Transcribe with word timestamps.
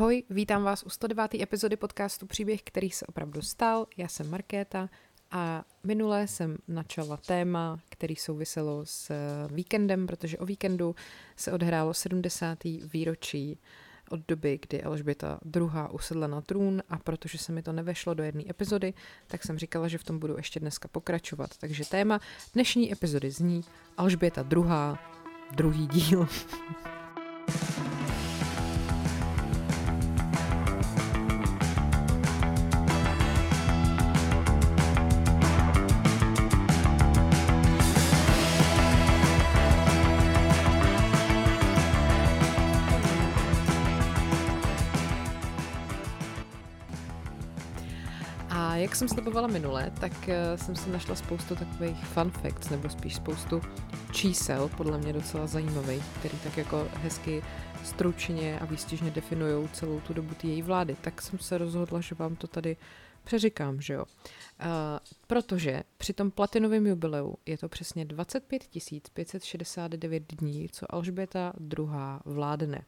Ahoj, 0.00 0.22
vítám 0.30 0.62
vás 0.62 0.82
u 0.82 0.90
109. 0.90 1.34
epizody 1.34 1.76
podcastu 1.76 2.26
Příběh, 2.26 2.62
který 2.62 2.90
se 2.90 3.06
opravdu 3.06 3.42
stal. 3.42 3.86
Já 3.96 4.08
jsem 4.08 4.30
Markéta 4.30 4.88
a 5.30 5.64
minule 5.84 6.26
jsem 6.26 6.56
načala 6.68 7.16
téma, 7.16 7.80
který 7.88 8.16
souviselo 8.16 8.80
s 8.84 9.12
víkendem, 9.52 10.06
protože 10.06 10.38
o 10.38 10.46
víkendu 10.46 10.94
se 11.36 11.52
odhrálo 11.52 11.94
70. 11.94 12.58
výročí 12.92 13.58
od 14.10 14.20
doby, 14.28 14.58
kdy 14.68 14.82
Alžběta 14.82 15.40
II. 15.56 15.68
usedla 15.90 16.26
na 16.26 16.40
trůn 16.40 16.82
a 16.88 16.98
protože 16.98 17.38
se 17.38 17.52
mi 17.52 17.62
to 17.62 17.72
nevešlo 17.72 18.14
do 18.14 18.22
jedné 18.22 18.42
epizody, 18.50 18.94
tak 19.26 19.44
jsem 19.44 19.58
říkala, 19.58 19.88
že 19.88 19.98
v 19.98 20.04
tom 20.04 20.18
budu 20.18 20.36
ještě 20.36 20.60
dneska 20.60 20.88
pokračovat. 20.88 21.50
Takže 21.58 21.84
téma 21.84 22.20
dnešní 22.54 22.92
epizody 22.92 23.30
zní 23.30 23.60
Alžběta 23.96 24.46
II. 24.52 24.64
druhý 25.54 25.86
díl. 25.86 26.28
jsem 49.00 49.08
slibovala 49.08 49.48
minule, 49.48 49.92
tak 50.00 50.28
eh, 50.28 50.58
jsem 50.58 50.76
si 50.76 50.90
našla 50.90 51.14
spoustu 51.14 51.56
takových 51.56 52.04
fun 52.04 52.30
facts, 52.30 52.70
nebo 52.70 52.88
spíš 52.88 53.16
spoustu 53.16 53.60
čísel, 54.12 54.70
podle 54.76 54.98
mě 54.98 55.12
docela 55.12 55.46
zajímavých, 55.46 56.04
který 56.18 56.38
tak 56.38 56.56
jako 56.56 56.88
hezky 56.94 57.42
stručně 57.84 58.58
a 58.58 58.64
výstižně 58.64 59.10
definují 59.10 59.68
celou 59.68 60.00
tu 60.00 60.14
dobu 60.14 60.34
její 60.42 60.62
vlády. 60.62 60.96
Tak 61.00 61.22
jsem 61.22 61.38
se 61.38 61.58
rozhodla, 61.58 62.00
že 62.00 62.14
vám 62.14 62.36
to 62.36 62.46
tady 62.46 62.76
přeříkám, 63.24 63.80
že 63.80 63.94
jo. 63.94 64.04
Uh, 64.04 64.66
protože 65.26 65.82
při 65.96 66.12
tom 66.12 66.30
platinovém 66.30 66.86
jubileu 66.86 67.34
je 67.46 67.58
to 67.58 67.68
přesně 67.68 68.04
25 68.04 68.62
569 69.12 70.22
dní, 70.34 70.68
co 70.72 70.94
Alžběta 70.94 71.52
II. 71.78 71.86
vládne. 72.24 72.84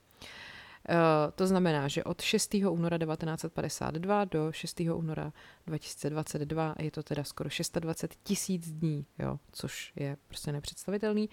Eh, 0.89 1.33
to 1.35 1.47
znamená, 1.47 1.89
že 1.89 2.05
od 2.05 2.21
6. 2.21 2.55
února 2.71 2.99
1952 2.99 4.25
do 4.25 4.53
6. 4.53 4.81
února 4.95 5.33
2022 5.67 6.75
je 6.79 6.91
to 6.91 7.03
teda 7.03 7.25
skoro 7.25 7.51
620 7.51 8.15
tisíc 8.23 8.73
dní, 8.73 9.07
jo, 9.19 9.39
což 9.53 9.93
je 9.97 10.17
prostě 10.29 10.53
nepředstavitelný. 10.53 11.29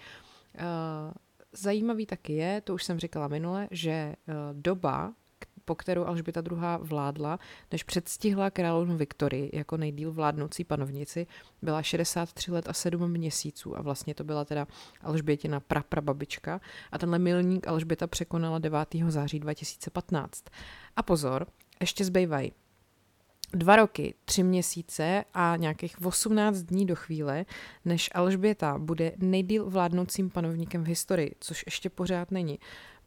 Uh, 0.54 0.62
zajímavý 1.52 2.06
taky 2.06 2.32
je, 2.32 2.60
to 2.60 2.74
už 2.74 2.84
jsem 2.84 2.98
říkala 2.98 3.28
minule, 3.28 3.68
že 3.70 4.14
uh, 4.28 4.34
doba, 4.52 5.14
po 5.70 5.74
kterou 5.74 6.04
Alžběta 6.04 6.42
II. 6.50 6.58
vládla, 6.80 7.38
než 7.72 7.82
předstihla 7.82 8.50
královnu 8.50 8.96
Viktorii 8.96 9.50
jako 9.52 9.76
nejdíl 9.76 10.12
vládnoucí 10.12 10.64
panovnici, 10.64 11.26
byla 11.62 11.82
63 11.82 12.52
let 12.52 12.68
a 12.68 12.72
7 12.72 13.10
měsíců 13.10 13.78
a 13.78 13.82
vlastně 13.82 14.14
to 14.14 14.24
byla 14.24 14.44
teda 14.44 14.66
Alžbětina 15.00 15.60
praprababička 15.60 16.60
a 16.92 16.98
tenhle 16.98 17.18
milník 17.18 17.68
Alžběta 17.68 18.06
překonala 18.06 18.58
9. 18.58 18.88
září 19.08 19.40
2015. 19.40 20.44
A 20.96 21.02
pozor, 21.02 21.46
ještě 21.80 22.04
zbývají 22.04 22.52
dva 23.52 23.76
roky, 23.76 24.14
tři 24.24 24.42
měsíce 24.42 25.24
a 25.34 25.56
nějakých 25.56 26.06
18 26.06 26.58
dní 26.58 26.86
do 26.86 26.96
chvíle, 26.96 27.44
než 27.84 28.10
Alžběta 28.14 28.78
bude 28.78 29.12
nejdíl 29.16 29.70
vládnoucím 29.70 30.30
panovníkem 30.30 30.84
v 30.84 30.86
historii, 30.86 31.34
což 31.40 31.62
ještě 31.66 31.90
pořád 31.90 32.30
není. 32.30 32.58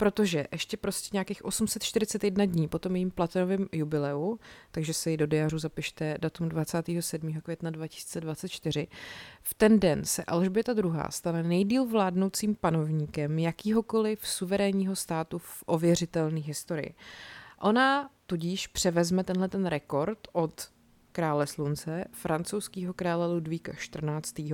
Protože 0.03 0.47
ještě 0.51 0.77
prostě 0.77 1.09
nějakých 1.13 1.45
841 1.45 2.45
dní 2.45 2.67
po 2.67 2.79
tom 2.79 2.95
jejím 2.95 3.11
platinovém 3.11 3.67
jubileu, 3.71 4.39
takže 4.71 4.93
si 4.93 5.17
do 5.17 5.27
diařu 5.27 5.59
zapište 5.59 6.17
datum 6.21 6.49
27. 6.49 7.41
května 7.41 7.69
2024, 7.69 8.87
v 9.43 9.53
ten 9.53 9.79
den 9.79 10.05
se 10.05 10.23
Alžběta 10.23 10.73
II. 10.73 10.91
stane 11.09 11.43
nejdíl 11.43 11.85
vládnoucím 11.85 12.55
panovníkem 12.55 13.39
jakýhokoliv 13.39 14.27
suverénního 14.27 14.95
státu 14.95 15.37
v 15.39 15.63
ověřitelné 15.65 16.39
historii. 16.39 16.95
Ona 17.61 18.09
tudíž 18.25 18.67
převezme 18.67 19.23
tenhle 19.23 19.47
ten 19.49 19.65
rekord 19.65 20.19
od 20.31 20.69
krále 21.11 21.47
slunce, 21.47 22.05
francouzského 22.11 22.93
krále 22.93 23.27
Ludvíka 23.27 23.71
XIV. 23.71 24.53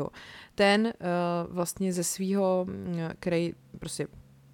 Ten 0.56 0.86
uh, 0.86 1.54
vlastně 1.54 1.94
ze 1.94 2.04
svého, 2.04 2.68
který 3.20 3.54
prostě 3.80 4.08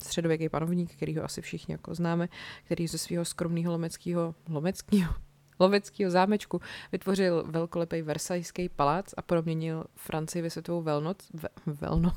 středověký 0.04 0.50
panovník, 0.50 0.96
který 0.96 1.18
ho 1.18 1.24
asi 1.24 1.42
všichni 1.42 1.72
jako 1.72 1.96
známe, 1.96 2.30
který 2.64 2.88
ze 2.88 2.98
svého 2.98 3.26
skromného 3.26 3.72
lomeckého, 3.72 4.36
lomeckého, 4.50 5.14
loveckého 5.60 6.12
zámečku 6.12 6.62
vytvořil 6.92 7.44
velkolepý 7.48 8.02
Versajský 8.02 8.70
palác 8.70 9.14
a 9.18 9.22
proměnil 9.22 9.86
Francii 9.96 10.42
ve 10.42 10.50
světovou 10.50 10.82
velnoc, 10.82 11.18
ve, 11.34 11.50
velnoc, 11.66 12.14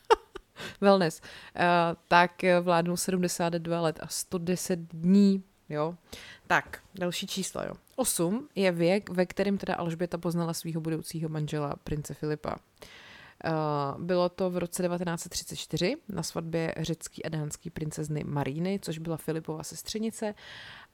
wellness, 0.80 1.20
uh, 1.20 1.62
tak 2.08 2.32
vládnul 2.60 2.96
72 2.96 3.80
let 3.80 3.98
a 4.02 4.06
110 4.06 4.78
dní 4.78 5.44
jo. 5.68 5.94
Tak, 6.46 6.82
další 6.94 7.26
číslo, 7.26 7.62
jo. 7.62 7.74
8 7.96 8.48
je 8.54 8.72
věk, 8.72 9.10
ve 9.10 9.26
kterém 9.26 9.58
teda 9.58 9.74
Alžběta 9.74 10.18
poznala 10.18 10.54
svého 10.54 10.80
budoucího 10.80 11.28
manžela, 11.28 11.74
prince 11.84 12.14
Filipa. 12.14 12.50
Uh, 12.50 12.56
bylo 13.98 14.28
to 14.28 14.50
v 14.50 14.58
roce 14.58 14.82
1934 14.82 15.96
na 16.08 16.22
svatbě 16.22 16.74
řecký 16.76 17.24
a 17.24 17.28
dánský 17.28 17.70
princezny 17.70 18.24
Maríny, 18.24 18.78
což 18.82 18.98
byla 18.98 19.16
Filipova 19.16 19.62
sestřenice, 19.62 20.34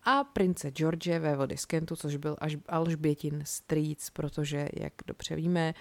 a 0.05 0.25
prince 0.25 0.71
George 0.71 1.19
vévody 1.19 1.57
z 1.57 1.65
Kentu, 1.65 1.97
což 1.97 2.17
byl 2.17 2.37
až 2.41 2.57
Alžbětin 2.69 3.43
strýc, 3.45 4.11
protože, 4.11 4.69
jak 4.73 4.93
dobře 5.07 5.37
víme, 5.37 5.75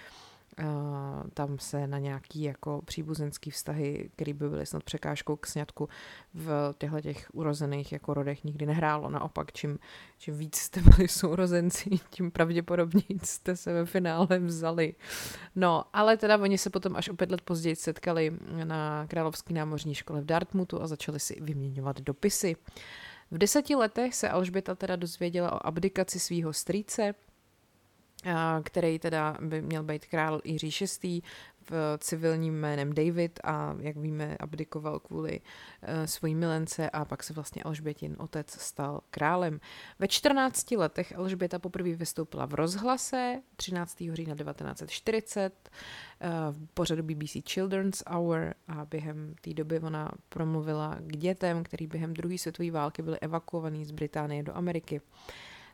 tam 1.34 1.58
se 1.58 1.86
na 1.86 1.98
nějaký 1.98 2.42
jako 2.42 2.82
příbuzenský 2.84 3.50
vztahy, 3.50 4.10
který 4.12 4.32
by 4.32 4.48
byly 4.48 4.66
snad 4.66 4.84
překážkou 4.84 5.36
k 5.36 5.46
sňatku 5.46 5.88
v 6.34 6.74
těchto 6.78 7.00
těch 7.00 7.30
urozených 7.32 7.92
jako 7.92 8.14
rodech 8.14 8.44
nikdy 8.44 8.66
nehrálo. 8.66 9.10
Naopak, 9.10 9.52
čím, 9.52 9.78
čím 10.18 10.38
víc 10.38 10.56
jste 10.56 10.80
byli 10.80 11.08
sourozenci, 11.08 11.90
tím 12.10 12.30
pravděpodobně 12.30 13.02
jste 13.24 13.56
se 13.56 13.72
ve 13.72 13.86
finále 13.86 14.38
vzali. 14.38 14.94
No, 15.56 15.84
ale 15.92 16.16
teda 16.16 16.38
oni 16.38 16.58
se 16.58 16.70
potom 16.70 16.96
až 16.96 17.08
o 17.08 17.14
pět 17.14 17.30
let 17.30 17.40
později 17.40 17.76
setkali 17.76 18.32
na 18.64 19.06
Královské 19.06 19.54
námořní 19.54 19.94
škole 19.94 20.20
v 20.20 20.24
Dartmouthu 20.24 20.82
a 20.82 20.86
začali 20.86 21.20
si 21.20 21.40
vyměňovat 21.40 22.00
dopisy. 22.00 22.56
V 23.30 23.38
deseti 23.38 23.74
letech 23.74 24.14
se 24.14 24.28
Alžběta 24.28 24.74
teda 24.74 24.96
dozvěděla 24.96 25.52
o 25.52 25.66
abdikaci 25.66 26.20
svého 26.20 26.52
strýce, 26.52 27.14
který 28.64 28.98
teda 28.98 29.36
by 29.40 29.62
měl 29.62 29.82
být 29.82 30.06
král 30.06 30.40
Jiří 30.44 30.86
VI. 31.02 31.22
v 31.70 31.98
civilním 31.98 32.54
jménem 32.54 32.92
David 32.92 33.40
a 33.44 33.76
jak 33.80 33.96
víme 33.96 34.36
abdikoval 34.40 35.00
kvůli 35.00 35.40
uh, 35.40 35.88
svojí 36.04 36.34
milence 36.34 36.90
a 36.90 37.04
pak 37.04 37.22
se 37.22 37.32
vlastně 37.32 37.62
Alžbětin 37.62 38.16
otec 38.18 38.50
stal 38.50 39.00
králem. 39.10 39.60
Ve 39.98 40.08
14 40.08 40.70
letech 40.70 41.16
Alžběta 41.16 41.58
poprvé 41.58 41.94
vystoupila 41.94 42.46
v 42.46 42.54
rozhlase 42.54 43.42
13. 43.56 43.98
října 44.12 44.34
1940 44.34 45.70
uh, 45.70 46.28
v 46.50 46.66
pořadu 46.74 47.02
BBC 47.02 47.36
Children's 47.50 48.02
Hour 48.10 48.54
a 48.68 48.84
během 48.84 49.34
té 49.40 49.54
doby 49.54 49.80
ona 49.80 50.10
promluvila 50.28 50.96
k 51.00 51.16
dětem, 51.16 51.64
který 51.64 51.86
během 51.86 52.14
druhé 52.14 52.38
světové 52.38 52.70
války 52.70 53.02
byly 53.02 53.18
evakuovaný 53.20 53.84
z 53.84 53.90
Británie 53.90 54.42
do 54.42 54.56
Ameriky. 54.56 55.00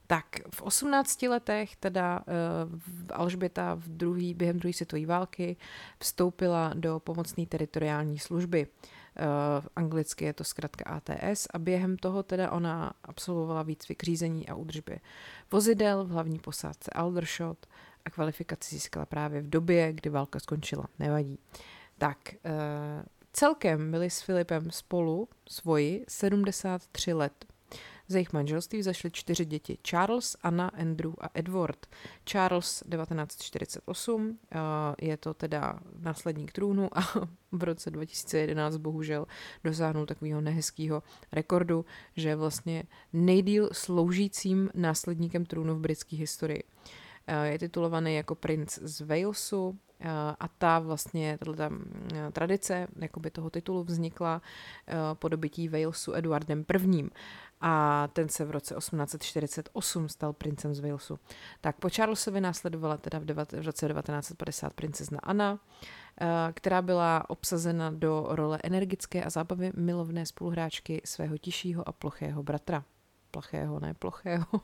Tak 0.06 0.26
v 0.54 0.62
18 0.62 1.22
letech 1.22 1.76
teda 1.76 2.20
uh, 2.20 2.80
Alžběta 3.12 3.74
v 3.74 3.88
druhý, 3.88 4.34
během 4.34 4.58
druhé 4.58 4.72
světové 4.72 5.06
války 5.06 5.56
vstoupila 5.98 6.72
do 6.74 7.00
pomocné 7.00 7.46
teritoriální 7.46 8.18
služby. 8.18 8.66
Uh, 8.66 9.66
anglicky 9.76 10.24
je 10.24 10.32
to 10.32 10.44
zkrátka 10.44 10.84
ATS 10.90 11.46
a 11.54 11.58
během 11.58 11.96
toho 11.96 12.22
teda 12.22 12.50
ona 12.50 12.92
absolvovala 13.04 13.62
výcvik 13.62 14.02
řízení 14.02 14.48
a 14.48 14.54
údržby 14.54 15.00
vozidel 15.50 16.04
v 16.04 16.08
hlavní 16.08 16.38
posádce 16.38 16.90
Aldershot 16.94 17.66
a 18.04 18.10
kvalifikaci 18.10 18.74
získala 18.74 19.06
právě 19.06 19.42
v 19.42 19.50
době, 19.50 19.92
kdy 19.92 20.10
válka 20.10 20.40
skončila. 20.40 20.84
Nevadí. 20.98 21.38
Tak, 21.98 22.18
uh, 22.32 23.04
celkem 23.32 23.90
byli 23.90 24.10
s 24.10 24.20
Filipem 24.20 24.70
spolu 24.70 25.28
svoji 25.48 26.04
73 26.08 27.12
let. 27.12 27.53
Ze 28.08 28.18
jejich 28.18 28.32
manželství 28.32 28.82
zašly 28.82 29.10
čtyři 29.10 29.44
děti. 29.44 29.78
Charles, 29.82 30.36
Anna, 30.42 30.68
Andrew 30.68 31.12
a 31.20 31.30
Edward. 31.34 31.86
Charles 32.24 32.82
1948, 32.90 34.38
je 35.00 35.16
to 35.16 35.34
teda 35.34 35.80
následník 35.98 36.52
trůnu 36.52 36.98
a 36.98 37.00
v 37.52 37.62
roce 37.62 37.90
2011 37.90 38.76
bohužel 38.76 39.26
dosáhnul 39.64 40.06
takového 40.06 40.40
nehezkého 40.40 41.02
rekordu, 41.32 41.84
že 42.16 42.28
je 42.28 42.36
vlastně 42.36 42.82
nejdíl 43.12 43.68
sloužícím 43.72 44.70
následníkem 44.74 45.46
trůnu 45.46 45.74
v 45.74 45.80
britské 45.80 46.16
historii. 46.16 46.62
Je 47.44 47.58
titulovaný 47.58 48.14
jako 48.14 48.34
princ 48.34 48.78
z 48.82 49.00
Walesu, 49.00 49.78
a 50.40 50.48
ta 50.58 50.78
vlastně, 50.78 51.38
tato 51.38 51.74
tradice 52.32 52.88
jakoby 52.96 53.30
toho 53.30 53.50
titulu 53.50 53.84
vznikla 53.84 54.42
po 55.14 55.28
dobytí 55.28 55.68
Walesu 55.68 56.12
Eduardem 56.12 56.64
I 56.90 57.10
a 57.66 58.08
ten 58.12 58.28
se 58.28 58.44
v 58.44 58.50
roce 58.50 58.74
1848 58.74 60.08
stal 60.08 60.32
princem 60.32 60.74
z 60.74 60.80
Walesu. 60.80 61.18
Tak 61.60 61.76
po 61.76 61.88
Charlesovi 61.90 62.40
následovala 62.40 62.96
teda 62.96 63.18
v, 63.18 63.24
devat, 63.24 63.52
v 63.52 63.66
roce 63.66 63.88
1950 63.88 64.72
princezna 64.72 65.18
Anna, 65.22 65.58
která 66.52 66.82
byla 66.82 67.30
obsazena 67.30 67.90
do 67.90 68.26
role 68.28 68.58
energické 68.62 69.24
a 69.24 69.30
zábavy 69.30 69.72
milovné 69.76 70.26
spoluhráčky 70.26 71.02
svého 71.04 71.38
tišího 71.38 71.88
a 71.88 71.92
plochého 71.92 72.42
bratra. 72.42 72.84
Plachého, 73.30 73.80
ne 73.80 73.94
plochého. 73.94 74.46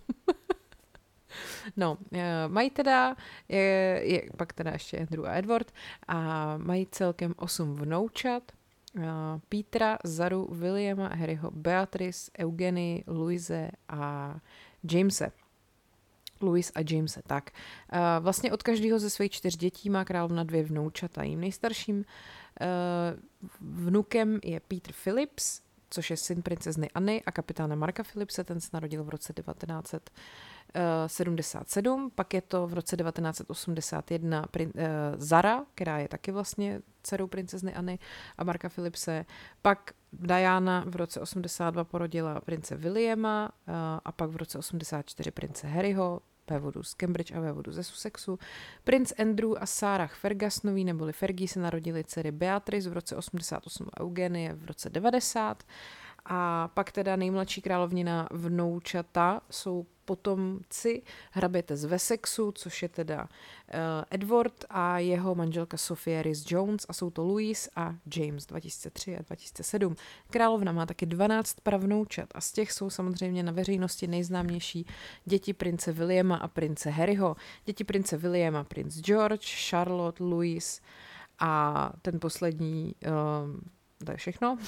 No, 1.77 1.99
eh, 2.13 2.49
mají 2.49 2.71
teda, 2.71 3.17
je, 3.49 4.01
je, 4.03 4.23
pak 4.37 4.53
teda 4.53 4.71
ještě 4.71 4.99
Andrew 4.99 5.27
a 5.27 5.39
Edward 5.39 5.73
a 6.09 6.57
mají 6.57 6.87
celkem 6.91 7.35
osm 7.37 7.75
vnoučat. 7.75 8.53
Uh, 8.97 9.03
Petra, 9.49 9.99
Zaru, 10.05 10.49
Williama, 10.51 11.09
Harryho, 11.09 11.51
Beatrice, 11.51 12.31
Eugeny, 12.39 13.05
Louise 13.07 13.71
a 13.89 14.35
Jamese. 14.93 15.33
Louis 16.41 16.73
a 16.75 16.81
Jamese, 16.91 17.23
tak. 17.27 17.51
Uh, 17.93 17.99
vlastně 18.21 18.53
od 18.53 18.63
každého 18.63 18.99
ze 18.99 19.11
svých 19.11 19.31
čtyř 19.31 19.57
dětí 19.57 19.91
má 19.91 20.05
královna 20.05 20.45
dvě 20.45 20.63
vnoučata. 20.63 21.23
Jím 21.23 21.41
nejstarším 21.41 21.97
uh, 21.97 22.05
vnukem 23.61 24.41
je 24.45 24.61
Peter 24.61 24.95
Phillips, 25.05 25.61
což 25.91 26.11
je 26.11 26.17
syn 26.17 26.43
princezny 26.43 26.91
Anny 26.91 27.23
a 27.27 27.33
kapitána 27.33 27.75
Marka 27.75 28.03
Philipse, 28.03 28.45
ten 28.45 28.61
se 28.61 28.71
narodil 28.73 29.05
v 29.05 29.09
roce 29.09 29.33
1900. 29.33 30.11
77, 31.07 32.11
pak 32.15 32.35
je 32.35 32.41
to 32.41 32.67
v 32.67 32.75
roce 32.75 32.97
1981 32.97 34.47
prin, 34.51 34.73
uh, 34.75 34.83
Zara, 35.17 35.65
která 35.75 35.99
je 35.99 36.09
taky 36.09 36.33
vlastně 36.33 36.81
dcerou 37.03 37.27
princezny 37.27 37.75
Anny 37.75 37.99
a 38.39 38.45
Marka 38.45 38.69
Philipse, 38.69 39.25
pak 39.63 39.91
Diana 40.13 40.85
v 40.87 40.97
roce 40.97 41.21
82 41.21 41.85
porodila 41.85 42.41
prince 42.41 42.77
Williama 42.77 43.51
uh, 43.69 43.75
a 44.05 44.13
pak 44.13 44.31
v 44.31 44.37
roce 44.37 44.59
84 44.59 45.31
prince 45.31 45.67
Harryho, 45.67 46.21
vévodu 46.51 46.83
z 46.83 46.95
Cambridge 46.95 47.33
a 47.33 47.41
vévodu 47.41 47.73
ze 47.73 47.85
Sussexu. 47.85 48.39
Princ 48.85 49.13
Andrew 49.19 49.55
a 49.61 49.67
Sarah 49.67 50.15
Fergusonový 50.15 50.85
neboli 50.85 51.13
Fergie 51.13 51.49
se 51.49 51.61
narodili 51.61 52.05
dcery 52.05 52.33
Beatrice 52.33 52.91
v 52.91 52.93
roce 52.93 53.17
88 53.17 53.87
a 53.95 54.01
Eugenie 54.01 54.55
v 54.55 54.65
roce 54.65 54.91
90. 54.91 55.63
A 56.25 56.69
pak 56.69 56.93
teda 56.93 57.17
nejmladší 57.17 57.63
královnina 57.63 58.29
vnoučata 58.31 59.41
jsou 59.51 59.87
potomci 60.11 61.03
hraběte 61.31 61.77
z 61.77 61.85
Wessexu, 61.85 62.53
což 62.53 62.83
je 62.83 62.89
teda 62.89 63.23
uh, 63.23 63.29
Edward 64.11 64.65
a 64.71 64.99
jeho 64.99 65.35
manželka 65.35 65.77
Sophie 65.77 66.23
Rhys 66.23 66.45
Jones 66.51 66.87
a 66.89 66.93
jsou 66.93 67.11
to 67.11 67.25
Louise 67.25 67.71
a 67.77 67.95
James 68.17 68.47
2003 68.47 69.17
a 69.17 69.23
2007. 69.23 69.97
Královna 70.31 70.73
má 70.73 70.87
taky 70.87 71.07
12 71.07 71.61
pravnoučat 71.63 72.29
a 72.35 72.41
z 72.41 72.53
těch 72.53 72.73
jsou 72.73 72.91
samozřejmě 72.91 73.43
na 73.43 73.53
veřejnosti 73.53 74.07
nejznámější 74.07 74.87
děti 75.25 75.53
prince 75.53 75.93
Williama 75.93 76.37
a 76.37 76.49
prince 76.49 76.91
Harryho. 76.91 77.37
Děti 77.65 77.85
prince 77.85 78.17
Williama, 78.17 78.65
prince 78.65 79.01
George, 79.01 79.69
Charlotte, 79.69 80.25
Louise 80.25 80.81
a 81.39 81.93
ten 82.03 82.21
poslední, 82.21 82.95
uh, 83.07 83.61
to 84.05 84.11
je 84.11 84.17
všechno. 84.17 84.59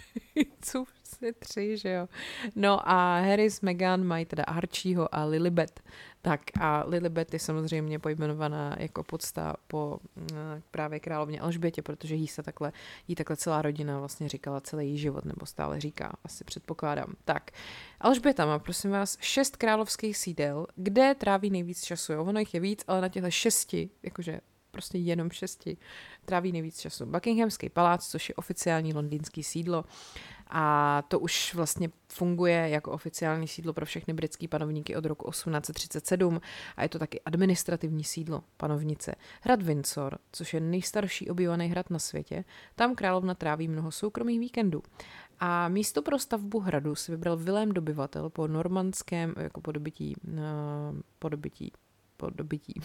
vlastně 1.12 1.32
tři, 1.32 1.76
že 1.76 1.92
jo. 1.92 2.08
No 2.56 2.88
a 2.88 3.20
Harry 3.20 3.50
s 3.50 3.60
Meghan 3.60 4.04
mají 4.04 4.24
teda 4.24 4.44
Archieho 4.44 5.14
a 5.14 5.24
Lilibet. 5.24 5.80
Tak 6.22 6.40
a 6.60 6.84
Lilibet 6.86 7.32
je 7.32 7.38
samozřejmě 7.38 7.98
pojmenovaná 7.98 8.76
jako 8.78 9.04
podsta 9.04 9.56
po 9.66 9.98
mm, 10.16 10.26
právě 10.70 11.00
královně 11.00 11.40
Alžbětě, 11.40 11.82
protože 11.82 12.14
jí 12.14 12.28
se 12.28 12.42
takhle, 12.42 12.72
jí 13.08 13.14
takhle 13.14 13.36
celá 13.36 13.62
rodina 13.62 13.98
vlastně 13.98 14.28
říkala 14.28 14.60
celý 14.60 14.86
její 14.86 14.98
život, 14.98 15.24
nebo 15.24 15.46
stále 15.46 15.80
říká, 15.80 16.12
asi 16.24 16.44
předpokládám. 16.44 17.14
Tak, 17.24 17.50
Alžběta 18.00 18.46
má, 18.46 18.58
prosím 18.58 18.90
vás, 18.90 19.18
šest 19.20 19.56
královských 19.56 20.16
sídel, 20.16 20.66
kde 20.76 21.14
tráví 21.14 21.50
nejvíc 21.50 21.84
času. 21.84 22.12
Jo? 22.12 22.24
Ono 22.24 22.40
jich 22.40 22.54
je 22.54 22.60
víc, 22.60 22.84
ale 22.86 23.00
na 23.00 23.08
těchto 23.08 23.30
šesti, 23.30 23.90
jakože 24.02 24.40
prostě 24.72 24.98
jenom 24.98 25.30
šesti, 25.30 25.76
tráví 26.24 26.52
nejvíc 26.52 26.80
času. 26.80 27.06
Buckinghamský 27.06 27.68
palác, 27.68 28.08
což 28.08 28.28
je 28.28 28.34
oficiální 28.34 28.94
londýnský 28.94 29.42
sídlo, 29.42 29.84
a 30.54 31.02
to 31.08 31.18
už 31.18 31.54
vlastně 31.54 31.88
funguje 32.08 32.68
jako 32.68 32.92
oficiální 32.92 33.48
sídlo 33.48 33.72
pro 33.72 33.86
všechny 33.86 34.14
britské 34.14 34.48
panovníky 34.48 34.96
od 34.96 35.04
roku 35.04 35.30
1837 35.30 36.40
a 36.76 36.82
je 36.82 36.88
to 36.88 36.98
taky 36.98 37.20
administrativní 37.20 38.04
sídlo 38.04 38.44
panovnice. 38.56 39.14
Hrad 39.40 39.62
Windsor, 39.62 40.18
což 40.32 40.54
je 40.54 40.60
nejstarší 40.60 41.30
obývaný 41.30 41.68
hrad 41.68 41.90
na 41.90 41.98
světě, 41.98 42.44
tam 42.74 42.94
královna 42.94 43.34
tráví 43.34 43.68
mnoho 43.68 43.90
soukromých 43.90 44.40
víkendů. 44.40 44.82
A 45.40 45.68
místo 45.68 46.02
pro 46.02 46.18
stavbu 46.18 46.60
hradu 46.60 46.94
si 46.94 47.12
vybral 47.12 47.36
Vilém 47.36 47.72
dobyvatel 47.72 48.30
po 48.30 48.48
normandském, 48.48 49.34
jako 49.36 49.60
po 49.60 49.72
dobytí, 49.72 50.16
uh, 50.28 50.38
po 51.18 51.28
dobytí, 51.28 51.72
po 52.16 52.30
dobytí, 52.30 52.80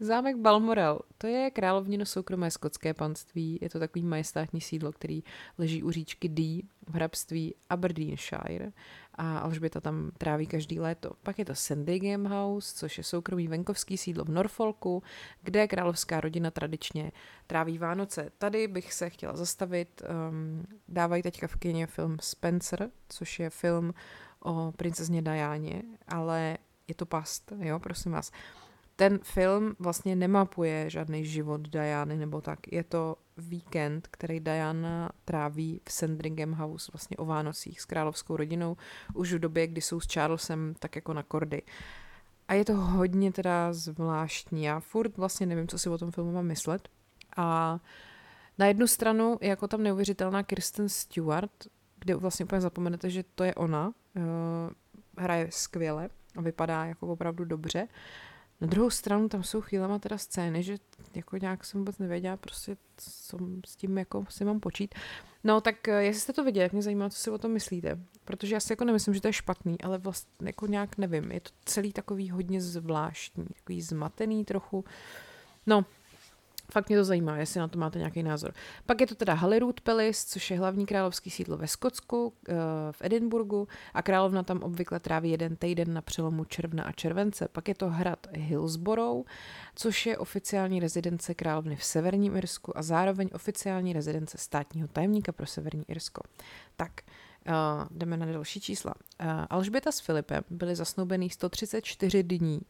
Zámek 0.00 0.36
Balmoral, 0.36 1.00
to 1.18 1.26
je 1.26 1.50
královnino 1.50 2.06
soukromé 2.06 2.50
skotské 2.50 2.94
panství, 2.94 3.58
je 3.62 3.70
to 3.70 3.78
takový 3.78 4.04
majestátní 4.04 4.60
sídlo, 4.60 4.92
který 4.92 5.22
leží 5.58 5.82
u 5.82 5.90
říčky 5.90 6.28
Dee 6.28 6.62
v 6.86 6.94
hrabství 6.94 7.54
Aberdeenshire 7.70 8.72
a 9.14 9.38
Alžběta 9.38 9.80
tam 9.80 10.10
tráví 10.18 10.46
každý 10.46 10.80
léto. 10.80 11.10
Pak 11.22 11.38
je 11.38 11.44
to 11.44 11.54
Sandringham 11.54 12.26
House, 12.26 12.74
což 12.76 12.98
je 12.98 13.04
soukromý 13.04 13.48
venkovský 13.48 13.96
sídlo 13.96 14.24
v 14.24 14.28
Norfolku, 14.28 15.02
kde 15.42 15.68
královská 15.68 16.20
rodina 16.20 16.50
tradičně 16.50 17.12
tráví 17.46 17.78
Vánoce. 17.78 18.30
Tady 18.38 18.68
bych 18.68 18.92
se 18.92 19.10
chtěla 19.10 19.36
zastavit, 19.36 20.02
um, 20.30 20.66
dávají 20.88 21.22
teďka 21.22 21.46
v 21.46 21.56
kině 21.56 21.86
film 21.86 22.16
Spencer, 22.20 22.90
což 23.08 23.38
je 23.38 23.50
film 23.50 23.94
o 24.44 24.72
princezně 24.76 25.22
Dianě, 25.22 25.82
ale 26.08 26.58
je 26.88 26.94
to 26.94 27.06
past, 27.06 27.52
jo, 27.58 27.78
prosím 27.78 28.12
vás 28.12 28.32
ten 28.96 29.18
film 29.22 29.76
vlastně 29.78 30.16
nemapuje 30.16 30.90
žádný 30.90 31.24
život 31.24 31.60
Diany 31.60 32.16
nebo 32.16 32.40
tak. 32.40 32.58
Je 32.72 32.84
to 32.84 33.16
víkend, 33.36 34.08
který 34.10 34.40
Diana 34.40 35.10
tráví 35.24 35.80
v 35.88 35.92
Sandringham 35.92 36.52
House 36.52 36.90
vlastně 36.92 37.16
o 37.16 37.24
Vánocích 37.24 37.80
s 37.80 37.84
královskou 37.84 38.36
rodinou 38.36 38.76
už 39.14 39.32
v 39.32 39.38
době, 39.38 39.66
kdy 39.66 39.80
jsou 39.80 40.00
s 40.00 40.12
Charlesem 40.12 40.74
tak 40.78 40.96
jako 40.96 41.14
na 41.14 41.22
kordy. 41.22 41.62
A 42.48 42.54
je 42.54 42.64
to 42.64 42.76
hodně 42.76 43.32
teda 43.32 43.72
zvláštní. 43.72 44.64
Já 44.64 44.80
furt 44.80 45.16
vlastně 45.16 45.46
nevím, 45.46 45.68
co 45.68 45.78
si 45.78 45.88
o 45.88 45.98
tom 45.98 46.10
filmu 46.10 46.32
mám 46.32 46.46
myslet. 46.46 46.88
A 47.36 47.78
na 48.58 48.66
jednu 48.66 48.86
stranu 48.86 49.38
je 49.40 49.48
jako 49.48 49.68
tam 49.68 49.82
neuvěřitelná 49.82 50.42
Kirsten 50.42 50.88
Stewart, 50.88 51.50
kde 51.98 52.14
vlastně 52.14 52.44
úplně 52.44 52.60
zapomenete, 52.60 53.10
že 53.10 53.24
to 53.34 53.44
je 53.44 53.54
ona. 53.54 53.92
Uh, 54.16 54.22
hraje 55.18 55.48
skvěle 55.50 56.08
a 56.36 56.40
vypadá 56.40 56.84
jako 56.84 57.06
opravdu 57.06 57.44
dobře. 57.44 57.88
Na 58.60 58.66
druhou 58.66 58.90
stranu 58.90 59.28
tam 59.28 59.42
jsou 59.42 59.60
chvílema 59.60 59.98
teda 59.98 60.18
scény, 60.18 60.62
že 60.62 60.76
jako 61.14 61.36
nějak 61.36 61.64
jsem 61.64 61.80
vůbec 61.80 61.98
nevěděla 61.98 62.36
prostě, 62.36 62.76
co 62.96 63.38
s 63.66 63.76
tím 63.76 63.98
jako 63.98 64.24
si 64.28 64.44
mám 64.44 64.60
počít. 64.60 64.94
No 65.44 65.60
tak 65.60 65.88
eh, 65.88 66.04
jestli 66.04 66.20
jste 66.20 66.32
to 66.32 66.44
viděli, 66.44 66.70
mě 66.72 66.82
zajímá, 66.82 67.10
co 67.10 67.18
si 67.18 67.30
o 67.30 67.38
tom 67.38 67.50
myslíte. 67.50 67.98
Protože 68.24 68.54
já 68.54 68.60
si 68.60 68.72
jako 68.72 68.84
nemyslím, 68.84 69.14
že 69.14 69.20
to 69.20 69.28
je 69.28 69.32
špatný, 69.32 69.80
ale 69.80 69.98
vlastně 69.98 70.48
jako 70.48 70.66
nějak 70.66 70.98
nevím. 70.98 71.32
Je 71.32 71.40
to 71.40 71.50
celý 71.64 71.92
takový 71.92 72.30
hodně 72.30 72.60
zvláštní, 72.60 73.46
takový 73.56 73.82
zmatený 73.82 74.44
trochu. 74.44 74.84
No, 75.66 75.84
Fakt 76.74 76.88
mě 76.88 76.98
to 76.98 77.04
zajímá, 77.04 77.36
jestli 77.36 77.60
na 77.60 77.68
to 77.68 77.78
máte 77.78 77.98
nějaký 77.98 78.22
názor. 78.22 78.54
Pak 78.86 79.00
je 79.00 79.06
to 79.06 79.14
teda 79.14 79.34
Holyrood 79.34 79.80
Palace, 79.80 80.26
což 80.26 80.50
je 80.50 80.58
hlavní 80.58 80.86
královský 80.86 81.30
sídlo 81.30 81.56
ve 81.56 81.66
Skotsku, 81.66 82.32
eh, 82.48 82.52
v 82.90 83.02
Edinburgu 83.02 83.68
a 83.94 84.02
královna 84.02 84.42
tam 84.42 84.62
obvykle 84.62 85.00
tráví 85.00 85.30
jeden 85.30 85.56
týden 85.56 85.94
na 85.94 86.02
přelomu 86.02 86.44
června 86.44 86.84
a 86.84 86.92
července. 86.92 87.48
Pak 87.52 87.68
je 87.68 87.74
to 87.74 87.90
hrad 87.90 88.26
Hillsborough, 88.32 89.26
což 89.74 90.06
je 90.06 90.18
oficiální 90.18 90.80
rezidence 90.80 91.34
královny 91.34 91.76
v 91.76 91.84
Severním 91.84 92.36
Irsku 92.36 92.78
a 92.78 92.82
zároveň 92.82 93.28
oficiální 93.34 93.92
rezidence 93.92 94.38
státního 94.38 94.88
tajemníka 94.88 95.32
pro 95.32 95.46
Severní 95.46 95.84
Irsko. 95.88 96.22
Tak, 96.76 96.92
Uh, 97.48 97.86
jdeme 97.90 98.16
na 98.16 98.26
další 98.26 98.60
čísla. 98.60 98.94
Uh, 99.20 99.26
Alžběta 99.50 99.92
s 99.92 100.00
Filipem 100.00 100.42
byli 100.50 100.76
zasnoubený 100.76 101.30
134 101.30 102.22
dní. 102.22 102.60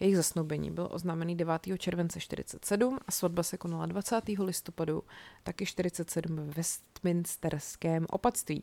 Jejich 0.00 0.16
zasnoubení 0.16 0.70
bylo 0.70 0.88
oznámený 0.88 1.36
9. 1.36 1.68
července 1.78 2.20
47 2.20 2.98
a 3.06 3.12
svatba 3.12 3.42
se 3.42 3.56
konala 3.56 3.86
20. 3.86 4.28
listopadu, 4.28 5.02
taky 5.42 5.66
47 5.66 6.36
ve 6.36 6.44
Westminsterském 6.44 8.06
opatství. 8.10 8.62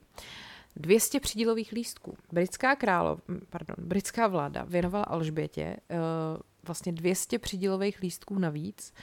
200 0.75 1.19
přídělových 1.19 1.71
lístků. 1.71 2.17
Britská 2.31 2.75
králo, 2.75 3.17
pardon, 3.49 3.75
britská 3.79 4.27
vláda 4.27 4.63
věnovala 4.63 5.03
Alžbětě 5.05 5.77
uh, 5.89 5.97
vlastně 6.63 6.91
200 6.91 7.39
přídělových 7.39 7.99
lístků 8.01 8.39
navíc 8.39 8.93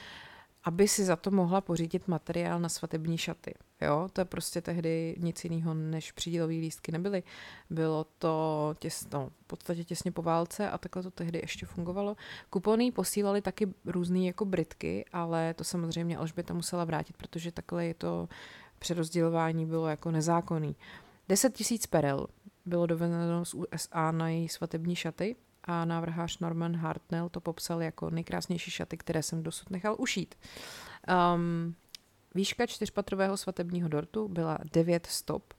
aby 0.64 0.88
si 0.88 1.04
za 1.04 1.16
to 1.16 1.30
mohla 1.30 1.60
pořídit 1.60 2.08
materiál 2.08 2.60
na 2.60 2.68
svatební 2.68 3.18
šaty. 3.18 3.54
Jo, 3.80 4.08
to 4.12 4.20
je 4.20 4.24
prostě 4.24 4.60
tehdy 4.60 5.16
nic 5.18 5.44
jiného 5.44 5.74
než 5.74 6.12
přídělové 6.12 6.52
lístky 6.52 6.92
nebyly. 6.92 7.22
Bylo 7.70 8.06
to 8.18 8.74
těsno, 8.78 9.30
v 9.42 9.46
podstatě 9.46 9.84
těsně 9.84 10.12
po 10.12 10.22
válce 10.22 10.70
a 10.70 10.78
takhle 10.78 11.02
to 11.02 11.10
tehdy 11.10 11.38
ještě 11.42 11.66
fungovalo. 11.66 12.16
Kupony 12.50 12.92
posílali 12.92 13.42
taky 13.42 13.74
různé 13.84 14.20
jako 14.20 14.44
Britky, 14.44 15.04
ale 15.12 15.54
to 15.54 15.64
samozřejmě 15.64 16.16
Alžběta 16.16 16.54
musela 16.54 16.84
vrátit, 16.84 17.16
protože 17.16 17.52
takhle 17.52 17.86
je 17.86 17.94
to 17.94 18.28
přerozdělování 18.78 19.66
bylo 19.66 19.88
jako 19.88 20.10
nezákonný. 20.10 20.76
10 21.28 21.54
tisíc 21.54 21.86
perel 21.86 22.26
bylo 22.66 22.86
dovedeno 22.86 23.44
z 23.44 23.54
USA 23.54 24.10
na 24.10 24.28
její 24.28 24.48
svatební 24.48 24.96
šaty 24.96 25.36
a 25.64 25.84
návrhář 25.84 26.38
Norman 26.38 26.76
Hartnell 26.76 27.28
to 27.28 27.40
popsal 27.40 27.82
jako 27.82 28.10
nejkrásnější 28.10 28.70
šaty, 28.70 28.96
které 28.96 29.22
jsem 29.22 29.42
dosud 29.42 29.70
nechal 29.70 29.96
ušít. 29.98 30.34
Um, 31.34 31.74
výška 32.34 32.66
čtyřpatrového 32.66 33.36
svatebního 33.36 33.88
dortu 33.88 34.28
byla 34.28 34.58
9 34.72 35.06
stop 35.06 35.54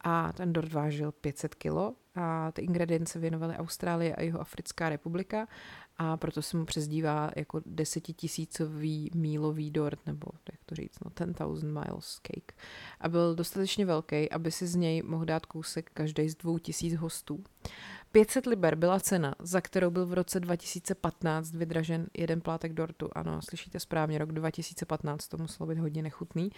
a 0.00 0.32
ten 0.32 0.52
dort 0.52 0.72
vážil 0.72 1.12
500 1.12 1.54
kg 1.54 1.96
a 2.14 2.52
ty 2.52 2.62
ingredience 2.62 3.18
věnovaly 3.18 3.56
Austrálie 3.56 4.14
a 4.14 4.22
jeho 4.22 4.40
Africká 4.40 4.88
republika 4.88 5.48
a 5.96 6.16
proto 6.16 6.42
se 6.42 6.56
mu 6.56 6.64
přezdívá 6.64 7.30
jako 7.36 7.60
desetitisícový 7.66 9.10
mílový 9.14 9.70
dort, 9.70 10.06
nebo 10.06 10.26
jak 10.52 10.64
to 10.66 10.74
říct, 10.74 10.98
no 11.04 11.10
10,000 11.26 11.72
miles 11.72 12.20
cake. 12.22 12.54
A 13.00 13.08
byl 13.08 13.34
dostatečně 13.34 13.86
velký, 13.86 14.30
aby 14.30 14.50
si 14.50 14.66
z 14.66 14.74
něj 14.76 15.02
mohl 15.02 15.24
dát 15.24 15.46
kousek 15.46 15.90
každý 15.94 16.28
z 16.28 16.34
dvou 16.34 16.58
tisíc 16.58 16.94
hostů. 16.94 17.44
500 18.12 18.46
liber 18.46 18.74
byla 18.74 19.00
cena, 19.00 19.34
za 19.38 19.60
kterou 19.60 19.90
byl 19.90 20.06
v 20.06 20.12
roce 20.12 20.40
2015 20.40 21.52
vydražen 21.52 22.06
jeden 22.18 22.40
plátek 22.40 22.72
dortu. 22.72 23.08
Ano, 23.12 23.42
slyšíte 23.42 23.80
správně, 23.80 24.18
rok 24.18 24.32
2015, 24.32 25.28
to 25.28 25.36
muselo 25.36 25.66
být 25.66 25.78
hodně 25.78 26.02
nechutný. 26.02 26.50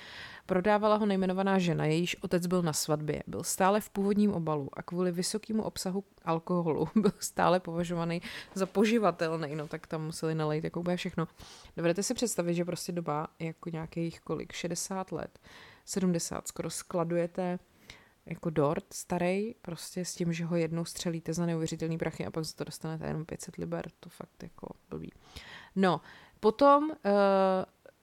Prodávala 0.47 0.97
ho 0.97 1.07
nejmenovaná 1.07 1.59
žena, 1.59 1.85
jejíž 1.85 2.17
otec 2.23 2.47
byl 2.47 2.63
na 2.63 2.73
svatbě. 2.73 3.23
Byl 3.27 3.43
stále 3.43 3.81
v 3.81 3.91
původním 3.91 4.33
obalu 4.33 4.69
a 4.73 4.83
kvůli 4.83 5.13
vysokému 5.13 5.63
obsahu 5.63 6.05
alkoholu 6.25 6.89
byl 6.97 7.13
stále 7.19 7.61
považovaný 7.61 8.23
za 8.55 8.67
poživatelný, 8.67 9.57
no 9.57 9.69
tak 9.69 9.87
tam 9.87 10.05
museli 10.05 10.35
nalejt 10.35 10.65
jako 10.65 10.81
úplně 10.81 10.97
všechno. 10.97 11.29
Dovedete 11.77 12.03
si 12.03 12.15
představit, 12.15 12.55
že 12.55 12.65
prostě 12.65 12.93
doba 12.93 13.29
jako 13.39 13.71
nějakých 13.71 14.21
kolik, 14.21 14.53
60 14.53 15.13
let, 15.13 15.39
70, 15.85 16.49
skoro 16.49 16.71
skladujete 16.71 17.59
jako 18.27 18.51
dort 18.51 18.93
starý, 18.93 19.55
prostě 19.63 20.05
s 20.05 20.15
tím, 20.15 20.33
že 20.33 20.45
ho 20.45 20.57
jednou 20.57 20.85
střelíte 20.85 21.33
za 21.33 21.47
neuvěřitelný 21.47 21.99
prachy 21.99 22.27
a 22.27 22.31
pak 22.31 22.45
za 22.45 22.53
to 22.57 22.65
dostanete 22.65 23.07
jenom 23.07 23.25
500 23.25 23.57
liber, 23.57 23.91
to 24.01 24.09
fakt 24.09 24.43
jako 24.43 24.69
blbý. 24.91 25.13
No, 25.77 26.01
potom 26.41 26.91
uh, 26.91 26.95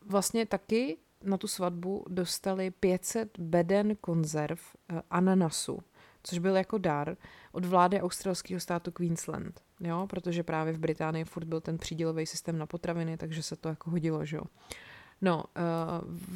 vlastně 0.06 0.46
taky 0.46 0.98
na 1.24 1.38
tu 1.38 1.48
svatbu 1.48 2.06
dostali 2.10 2.72
500 2.72 3.40
beden 3.40 3.96
konzerv 3.96 4.60
uh, 4.92 5.00
ananasu, 5.10 5.80
což 6.24 6.40
byl 6.40 6.56
jako 6.56 6.78
dar 6.78 7.18
od 7.51 7.66
vlády 7.66 8.01
australského 8.01 8.60
státu 8.60 8.92
Queensland, 8.92 9.62
jo, 9.80 10.08
protože 10.10 10.44
právě 10.44 10.74
v 10.74 10.80
Británii 10.80 11.24
furt 11.24 11.46
byl 11.46 11.62
ten 11.62 11.78
přídělový 11.78 12.25
systém 12.25 12.58
na 12.58 12.66
potraviny, 12.66 13.18
takže 13.18 13.44
se 13.44 13.56
to 13.56 13.70
jako 13.70 13.92
hodilo, 13.92 14.25
že 14.25 14.38
jo. 14.38 14.44
No, 15.22 15.44
uh, 15.44 15.44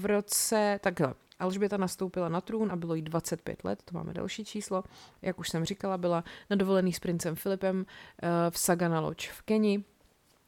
v 0.01 0.05
roce, 0.05 0.79
takhle, 0.83 1.13
Alžběta 1.39 1.77
nastoupila 1.77 2.29
na 2.29 2.41
trůn 2.41 2.71
a 2.71 2.75
bylo 2.75 2.95
jí 2.95 3.01
25 3.01 3.63
let, 3.63 3.81
to 3.85 3.97
máme 3.97 4.13
další 4.13 4.45
číslo. 4.45 4.83
Jak 5.21 5.39
už 5.39 5.49
jsem 5.49 5.65
říkala, 5.65 5.97
byla 5.97 6.23
na 6.49 6.55
dovolený 6.55 6.93
s 6.93 6.99
princem 6.99 7.35
Filipem 7.35 7.85
eh, 8.23 8.27
v 8.49 8.59
Sagana 8.59 8.99
Lodge 8.99 9.29
v 9.31 9.41
Keni, 9.41 9.83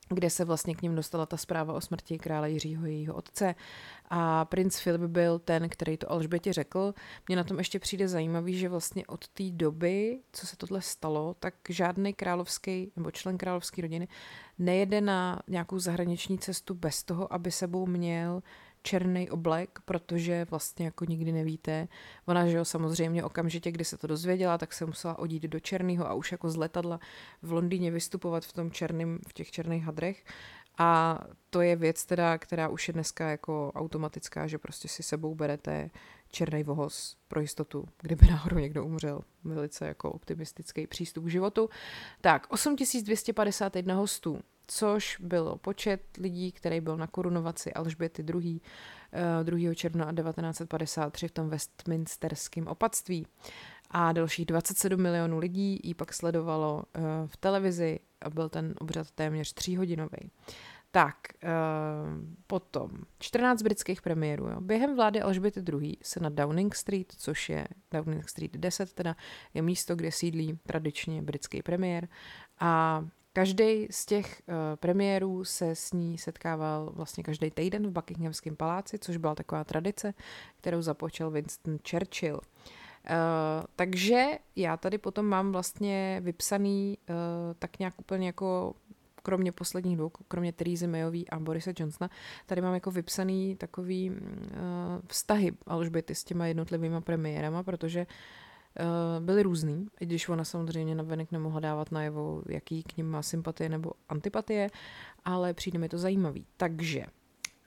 kde 0.09 0.29
se 0.29 0.45
vlastně 0.45 0.75
k 0.75 0.81
ním 0.81 0.95
dostala 0.95 1.25
ta 1.25 1.37
zpráva 1.37 1.73
o 1.73 1.81
smrti 1.81 2.17
krále 2.17 2.51
Jiřího, 2.51 2.85
jejího 2.85 3.15
otce. 3.15 3.55
A 4.09 4.45
princ 4.45 4.79
Filip 4.79 5.01
byl 5.01 5.39
ten, 5.39 5.69
který 5.69 5.97
to 5.97 6.11
Alžbětě 6.11 6.53
řekl. 6.53 6.93
Mně 7.27 7.35
na 7.35 7.43
tom 7.43 7.57
ještě 7.57 7.79
přijde 7.79 8.07
zajímavý, 8.07 8.57
že 8.57 8.69
vlastně 8.69 9.05
od 9.07 9.27
té 9.27 9.43
doby, 9.51 10.19
co 10.33 10.47
se 10.47 10.57
tohle 10.57 10.81
stalo, 10.81 11.35
tak 11.39 11.53
žádný 11.69 12.13
královský 12.13 12.91
nebo 12.95 13.11
člen 13.11 13.37
královské 13.37 13.81
rodiny 13.81 14.07
nejede 14.59 15.01
na 15.01 15.39
nějakou 15.47 15.79
zahraniční 15.79 16.39
cestu 16.39 16.73
bez 16.73 17.03
toho, 17.03 17.33
aby 17.33 17.51
sebou 17.51 17.85
měl 17.85 18.43
černý 18.87 19.29
oblek, 19.29 19.79
protože 19.85 20.45
vlastně 20.49 20.85
jako 20.85 21.05
nikdy 21.05 21.31
nevíte. 21.31 21.87
Ona, 22.25 22.47
že 22.47 22.57
jo, 22.57 22.65
samozřejmě 22.65 23.23
okamžitě, 23.23 23.71
kdy 23.71 23.85
se 23.85 23.97
to 23.97 24.07
dozvěděla, 24.07 24.57
tak 24.57 24.73
se 24.73 24.85
musela 24.85 25.19
odít 25.19 25.43
do 25.43 25.59
černého 25.59 26.07
a 26.07 26.13
už 26.13 26.31
jako 26.31 26.49
z 26.49 26.55
letadla 26.55 26.99
v 27.41 27.51
Londýně 27.51 27.91
vystupovat 27.91 28.45
v 28.45 28.53
tom 28.53 28.71
černým, 28.71 29.19
v 29.27 29.33
těch 29.33 29.51
černých 29.51 29.83
hadrech. 29.83 30.23
A 30.77 31.19
to 31.49 31.61
je 31.61 31.75
věc 31.75 32.05
teda, 32.05 32.37
která 32.37 32.67
už 32.67 32.87
je 32.87 32.93
dneska 32.93 33.29
jako 33.29 33.71
automatická, 33.75 34.47
že 34.47 34.57
prostě 34.57 34.87
si 34.87 35.03
sebou 35.03 35.35
berete 35.35 35.89
černý 36.29 36.63
vohoz 36.63 37.15
pro 37.27 37.41
jistotu, 37.41 37.85
kdyby 38.01 38.27
náhodou 38.27 38.57
někdo 38.57 38.85
umřel. 38.85 39.21
Velice 39.43 39.87
jako 39.87 40.11
optimistický 40.11 40.87
přístup 40.87 41.25
k 41.25 41.29
životu. 41.29 41.69
Tak, 42.21 42.47
8251 42.49 43.95
hostů 43.95 44.39
což 44.67 45.17
byl 45.19 45.57
počet 45.61 46.01
lidí, 46.17 46.51
který 46.51 46.81
byl 46.81 46.97
na 46.97 47.07
korunovaci 47.07 47.73
Alžběty 47.73 48.25
II. 48.33 48.61
2. 49.43 49.73
června 49.73 50.13
1953 50.13 51.27
v 51.27 51.31
tom 51.31 51.49
Westminsterském 51.49 52.67
opatství. 52.67 53.27
A 53.91 54.11
dalších 54.11 54.45
27 54.45 55.01
milionů 55.01 55.37
lidí 55.37 55.79
ji 55.83 55.93
pak 55.93 56.13
sledovalo 56.13 56.83
eh, 56.95 57.01
v 57.25 57.37
televizi 57.37 57.99
a 58.21 58.29
byl 58.29 58.49
ten 58.49 58.73
obřad 58.79 59.11
téměř 59.11 59.53
tříhodinový. 59.53 60.31
Tak, 60.91 61.15
uh, 61.43 61.49
potom 62.47 62.91
14 63.19 63.61
britských 63.61 64.01
premiérů. 64.01 64.47
Jo. 64.47 64.61
Během 64.61 64.95
vlády 64.95 65.21
Alžběty 65.21 65.63
II. 65.71 65.97
se 66.01 66.19
na 66.19 66.29
Downing 66.29 66.75
Street, 66.75 67.13
což 67.17 67.49
je 67.49 67.67
Downing 67.91 68.29
Street 68.29 68.57
10, 68.57 68.93
teda 68.93 69.15
je 69.53 69.61
místo, 69.61 69.95
kde 69.95 70.11
sídlí 70.11 70.59
tradičně 70.65 71.21
britský 71.21 71.61
premiér, 71.61 72.07
a 72.59 73.03
Každý 73.37 73.87
z 73.91 74.05
těch 74.05 74.41
uh, 74.47 74.55
premiérů 74.75 75.45
se 75.45 75.75
s 75.75 75.93
ní 75.93 76.17
setkával 76.17 76.91
vlastně 76.93 77.23
každý 77.23 77.51
týden 77.51 77.87
v 77.87 77.91
Buckinghamském 77.91 78.55
paláci, 78.55 78.99
což 78.99 79.17
byla 79.17 79.35
taková 79.35 79.63
tradice, 79.63 80.13
kterou 80.57 80.81
započal 80.81 81.31
Winston 81.31 81.77
Churchill. 81.89 82.35
Uh, 82.35 82.41
takže 83.75 84.25
já 84.55 84.77
tady 84.77 84.97
potom 84.97 85.25
mám 85.25 85.51
vlastně 85.51 86.21
vypsaný 86.23 86.97
uh, 87.09 87.15
tak 87.59 87.79
nějak 87.79 87.93
úplně 87.99 88.27
jako 88.27 88.73
kromě 89.23 89.51
posledních 89.51 89.97
dvou, 89.97 90.11
kromě 90.27 90.53
Theresa 90.53 90.87
Mayový 90.87 91.29
a 91.29 91.39
Borise 91.39 91.73
Johnsona, 91.79 92.09
tady 92.45 92.61
mám 92.61 92.73
jako 92.73 92.91
vypsaný 92.91 93.55
takový 93.55 94.09
uh, 94.09 94.17
vztahy 95.07 95.51
Alžběty 95.67 96.15
s 96.15 96.23
těma 96.23 96.47
jednotlivými 96.47 97.01
premiérama, 97.01 97.63
protože 97.63 97.99
uh, 97.99 98.07
byly 99.19 99.43
různý, 99.43 99.87
i 99.99 100.05
když 100.05 100.29
ona 100.29 100.43
samozřejmě 100.43 100.95
navenek 100.95 101.31
nemohla 101.31 101.59
dávat 101.59 101.91
najevo, 101.91 102.43
jaký 102.49 102.83
k 102.83 102.97
ním 102.97 103.09
má 103.09 103.21
sympatie 103.21 103.69
nebo 103.69 103.91
antipatie, 104.09 104.69
ale 105.25 105.53
přijde 105.53 105.79
mi 105.79 105.89
to 105.89 105.97
zajímavý. 105.97 106.45
Takže 106.57 107.05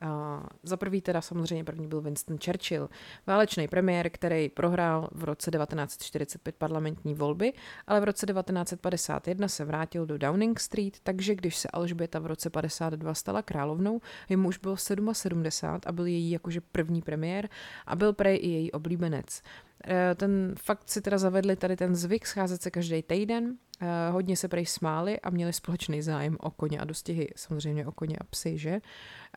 Uh, 0.02 0.46
za 0.62 0.76
prvý 0.76 1.00
teda 1.00 1.20
samozřejmě 1.20 1.64
první 1.64 1.88
byl 1.88 2.00
Winston 2.00 2.38
Churchill, 2.44 2.88
válečný 3.26 3.68
premiér, 3.68 4.10
který 4.10 4.48
prohrál 4.48 5.08
v 5.12 5.24
roce 5.24 5.50
1945 5.50 6.56
parlamentní 6.56 7.14
volby, 7.14 7.52
ale 7.86 8.00
v 8.00 8.04
roce 8.04 8.26
1951 8.26 9.48
se 9.48 9.64
vrátil 9.64 10.06
do 10.06 10.18
Downing 10.18 10.60
Street, 10.60 11.00
takže 11.02 11.34
když 11.34 11.56
se 11.56 11.68
Alžběta 11.68 12.18
v 12.18 12.26
roce 12.26 12.50
52 12.50 13.14
stala 13.14 13.42
královnou, 13.42 14.00
jemu 14.28 14.48
už 14.48 14.58
bylo 14.58 14.76
77 14.76 15.44
a 15.86 15.92
byl 15.92 16.06
její 16.06 16.30
jakože 16.30 16.60
první 16.60 17.02
premiér 17.02 17.48
a 17.86 17.96
byl 17.96 18.12
prej 18.12 18.38
i 18.42 18.48
její 18.48 18.72
oblíbenec. 18.72 19.42
Eh, 19.84 20.14
ten 20.14 20.54
fakt 20.62 20.88
si 20.88 21.00
teda 21.00 21.18
zavedli 21.18 21.56
tady 21.56 21.76
ten 21.76 21.96
zvyk 21.96 22.26
scházet 22.26 22.62
se 22.62 22.70
každý 22.70 23.02
týden, 23.02 23.56
eh, 23.80 24.10
hodně 24.10 24.36
se 24.36 24.48
prej 24.48 24.66
smáli 24.66 25.20
a 25.20 25.30
měli 25.30 25.52
společný 25.52 26.02
zájem 26.02 26.36
o 26.40 26.50
koně 26.50 26.78
a 26.78 26.84
dostihy, 26.84 27.28
samozřejmě 27.36 27.86
o 27.86 27.92
koně 27.92 28.16
a 28.20 28.24
psy, 28.24 28.58
že? 28.58 28.80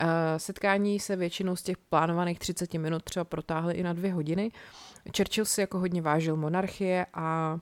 Eh, 0.01 0.39
setkání 0.39 0.99
se 0.99 1.15
většinou 1.15 1.55
z 1.55 1.63
těch 1.63 1.77
plánovaných 1.77 2.39
30 2.39 2.77
minut 2.77 3.03
třeba 3.03 3.23
protáhly 3.23 3.73
i 3.73 3.83
na 3.83 3.93
dvě 3.93 4.13
hodiny. 4.13 4.51
Churchill 5.17 5.45
si 5.45 5.61
jako 5.61 5.79
hodně 5.79 6.01
vážil 6.01 6.35
monarchie 6.35 7.05
a 7.13 7.57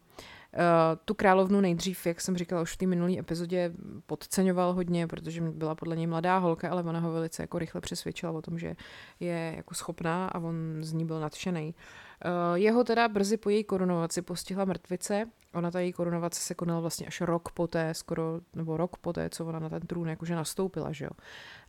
tu 1.06 1.14
královnu 1.14 1.62
nejdřív, 1.62 2.06
jak 2.06 2.22
jsem 2.22 2.38
říkala 2.38 2.62
už 2.62 2.74
v 2.74 2.78
té 2.78 2.86
minulé 2.86 3.18
epizodě, 3.18 3.72
podceňoval 4.06 4.74
hodně, 4.74 5.08
protože 5.08 5.42
byla 5.42 5.76
podle 5.76 5.96
něj 5.96 6.08
mladá 6.08 6.38
holka, 6.38 6.70
ale 6.70 6.84
ona 6.84 7.00
ho 7.00 7.12
velice 7.12 7.44
jako 7.44 7.60
rychle 7.60 7.82
přesvědčila 7.82 8.32
o 8.32 8.42
tom, 8.42 8.60
že 8.60 8.76
je 9.20 9.54
jako 9.58 9.76
schopná 9.76 10.28
a 10.28 10.40
on 10.40 10.56
z 10.82 10.94
ní 10.94 11.06
byl 11.06 11.20
nadšený. 11.20 11.68
Uh, 11.68 12.11
jeho 12.56 12.84
teda 12.84 13.08
brzy 13.08 13.38
po 13.38 13.50
její 13.50 13.64
korunovaci 13.64 14.22
postihla 14.22 14.66
mrtvice. 14.66 15.26
Ona 15.54 15.72
ta 15.72 15.80
její 15.80 15.94
korunovace 15.94 16.42
se 16.42 16.56
konala 16.56 16.80
vlastně 16.80 17.08
až 17.08 17.22
rok 17.22 17.52
poté, 17.52 17.94
skoro, 17.94 18.40
nebo 18.56 18.78
rok 18.78 18.98
poté, 18.98 19.30
co 19.30 19.46
ona 19.46 19.60
na 19.60 19.70
ten 19.70 19.82
trůn 19.82 20.10
jakože 20.10 20.36
nastoupila, 20.36 20.92
že 20.92 21.06
jo. 21.06 21.12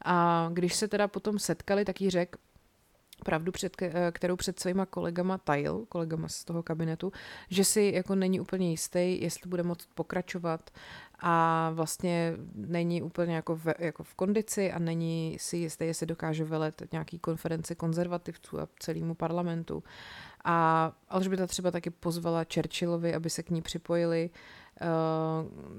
A 0.05 0.49
když 0.53 0.75
se 0.75 0.89
teda 0.89 1.09
potom 1.09 1.39
setkali, 1.39 1.85
tak 1.85 2.01
jí 2.01 2.11
řekl, 2.11 2.39
pravdu, 3.25 3.53
před, 3.53 3.77
kterou 4.13 4.37
před 4.37 4.61
svýma 4.61 4.87
kolegama 4.87 5.39
tajil, 5.39 5.85
kolegama 5.89 6.29
z 6.29 6.45
toho 6.45 6.63
kabinetu, 6.63 7.13
že 7.49 7.65
si 7.65 7.93
jako 7.95 8.15
není 8.15 8.41
úplně 8.41 8.71
jistý, 8.71 9.23
jestli 9.23 9.51
bude 9.51 9.63
moct 9.63 9.89
pokračovat 9.95 10.71
a 11.21 11.71
vlastně 11.75 12.35
není 12.55 13.03
úplně 13.03 13.35
jako 13.35 13.57
v, 13.57 13.67
jako 13.79 14.03
v 14.03 14.15
kondici 14.15 14.73
a 14.73 14.79
není 14.79 15.37
si 15.41 15.57
jistý, 15.57 15.85
jestli 15.85 16.07
dokáže 16.07 16.45
velet 16.45 16.83
nějaký 16.93 17.19
konferenci 17.19 17.75
konzervativců 17.75 18.61
a 18.61 18.69
celému 18.79 19.15
parlamentu. 19.15 19.83
A 20.45 20.93
Alžběta 21.09 21.47
třeba 21.47 21.71
taky 21.71 21.91
pozvala 21.91 22.45
Churchillovi, 22.55 23.15
aby 23.15 23.31
se 23.31 23.43
k 23.43 23.51
ní 23.51 23.63
připojili 23.63 24.31
uh, 24.31 24.62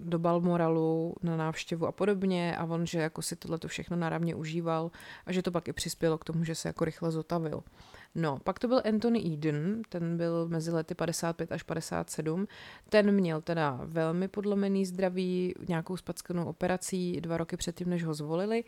do 0.04 0.20
Balmoralu 0.20 1.16
na 1.24 1.38
návštěvu 1.38 1.88
a 1.88 1.92
podobně 1.92 2.58
a 2.58 2.64
on, 2.64 2.86
že 2.86 3.00
jako 3.00 3.22
si 3.22 3.36
tohle 3.36 3.60
všechno 3.68 3.98
náravně 3.98 4.36
užíval 4.36 4.92
a 5.26 5.32
že 5.32 5.42
to 5.42 5.52
pak 5.52 5.68
i 5.68 5.74
přispělo 5.74 6.18
k 6.18 6.24
tomu, 6.24 6.44
že 6.44 6.56
se 6.56 6.70
jako 6.70 6.86
rychle 6.86 7.12
zotavil. 7.12 7.64
No, 8.16 8.40
pak 8.44 8.60
to 8.60 8.68
byl 8.68 8.82
Anthony 8.86 9.34
Eden, 9.34 9.82
ten 9.90 10.18
byl 10.18 10.48
mezi 10.48 10.72
lety 10.72 10.96
55 10.96 11.52
až 11.52 11.64
57. 11.64 12.48
Ten 12.90 13.12
měl 13.12 13.42
teda 13.42 13.80
velmi 13.84 14.28
podlomený 14.28 14.86
zdraví, 14.86 15.56
nějakou 15.68 15.98
spackanou 15.98 16.46
operací 16.46 17.22
dva 17.22 17.38
roky 17.38 17.58
předtím, 17.58 17.90
než 17.90 18.04
ho 18.04 18.14
zvolili 18.14 18.64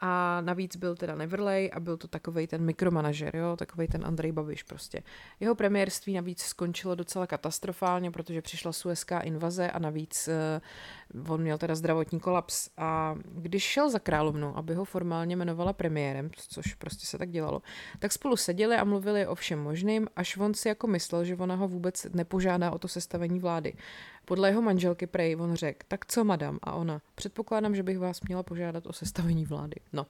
a 0.00 0.40
navíc 0.40 0.76
byl 0.76 0.96
teda 0.96 1.14
Neverlay 1.14 1.70
a 1.72 1.80
byl 1.80 1.96
to 1.96 2.08
takovej 2.08 2.46
ten 2.46 2.64
mikromanažer, 2.64 3.36
jo, 3.36 3.56
takovej 3.56 3.88
ten 3.88 4.06
Andrej 4.06 4.32
Babiš 4.32 4.62
prostě. 4.62 5.02
Jeho 5.40 5.54
premiérství 5.54 6.14
navíc 6.14 6.42
skončilo 6.42 6.94
docela 6.94 7.26
katastrofálně, 7.26 8.10
protože 8.10 8.42
přišla 8.42 8.72
suezká 8.72 9.20
invaze 9.20 9.70
a 9.70 9.78
navíc 9.78 10.28
uh, 10.28 11.32
on 11.32 11.40
měl 11.40 11.58
teda 11.58 11.74
zdravotní 11.74 12.20
kolaps 12.20 12.70
a 12.76 13.14
když 13.24 13.62
šel 13.62 13.90
za 13.90 13.98
královnu, 13.98 14.58
aby 14.58 14.74
ho 14.74 14.84
formálně 14.84 15.32
jmenovala 15.36 15.72
premiérem, 15.72 16.30
což 16.36 16.74
prostě 16.74 17.06
se 17.06 17.18
tak 17.18 17.30
dělalo, 17.30 17.62
tak 17.98 18.12
spolu 18.12 18.36
seděli 18.36 18.76
a 18.76 18.84
mluvili 18.84 19.26
o 19.26 19.34
všem 19.34 19.58
možným, 19.58 20.08
až 20.16 20.36
on 20.36 20.54
si 20.54 20.68
jako 20.68 20.86
myslel, 20.86 21.24
že 21.24 21.36
ona 21.36 21.54
ho 21.54 21.68
vůbec 21.68 22.06
nepožádá 22.14 22.70
o 22.70 22.78
to 22.78 22.88
sestavení 22.88 23.40
vlády. 23.40 23.74
Podle 24.24 24.48
jeho 24.48 24.62
manželky 24.62 25.06
Prej 25.06 25.36
on 25.36 25.54
řekl, 25.54 25.86
tak 25.88 26.06
co 26.06 26.24
madam? 26.24 26.58
A 26.62 26.74
ona, 26.74 27.02
předpokládám, 27.14 27.74
že 27.74 27.82
bych 27.82 27.98
vás 27.98 28.20
měla 28.20 28.42
požádat 28.42 28.86
o 28.86 28.92
sestavení 28.92 29.46
vlády. 29.46 29.76
No. 29.92 30.06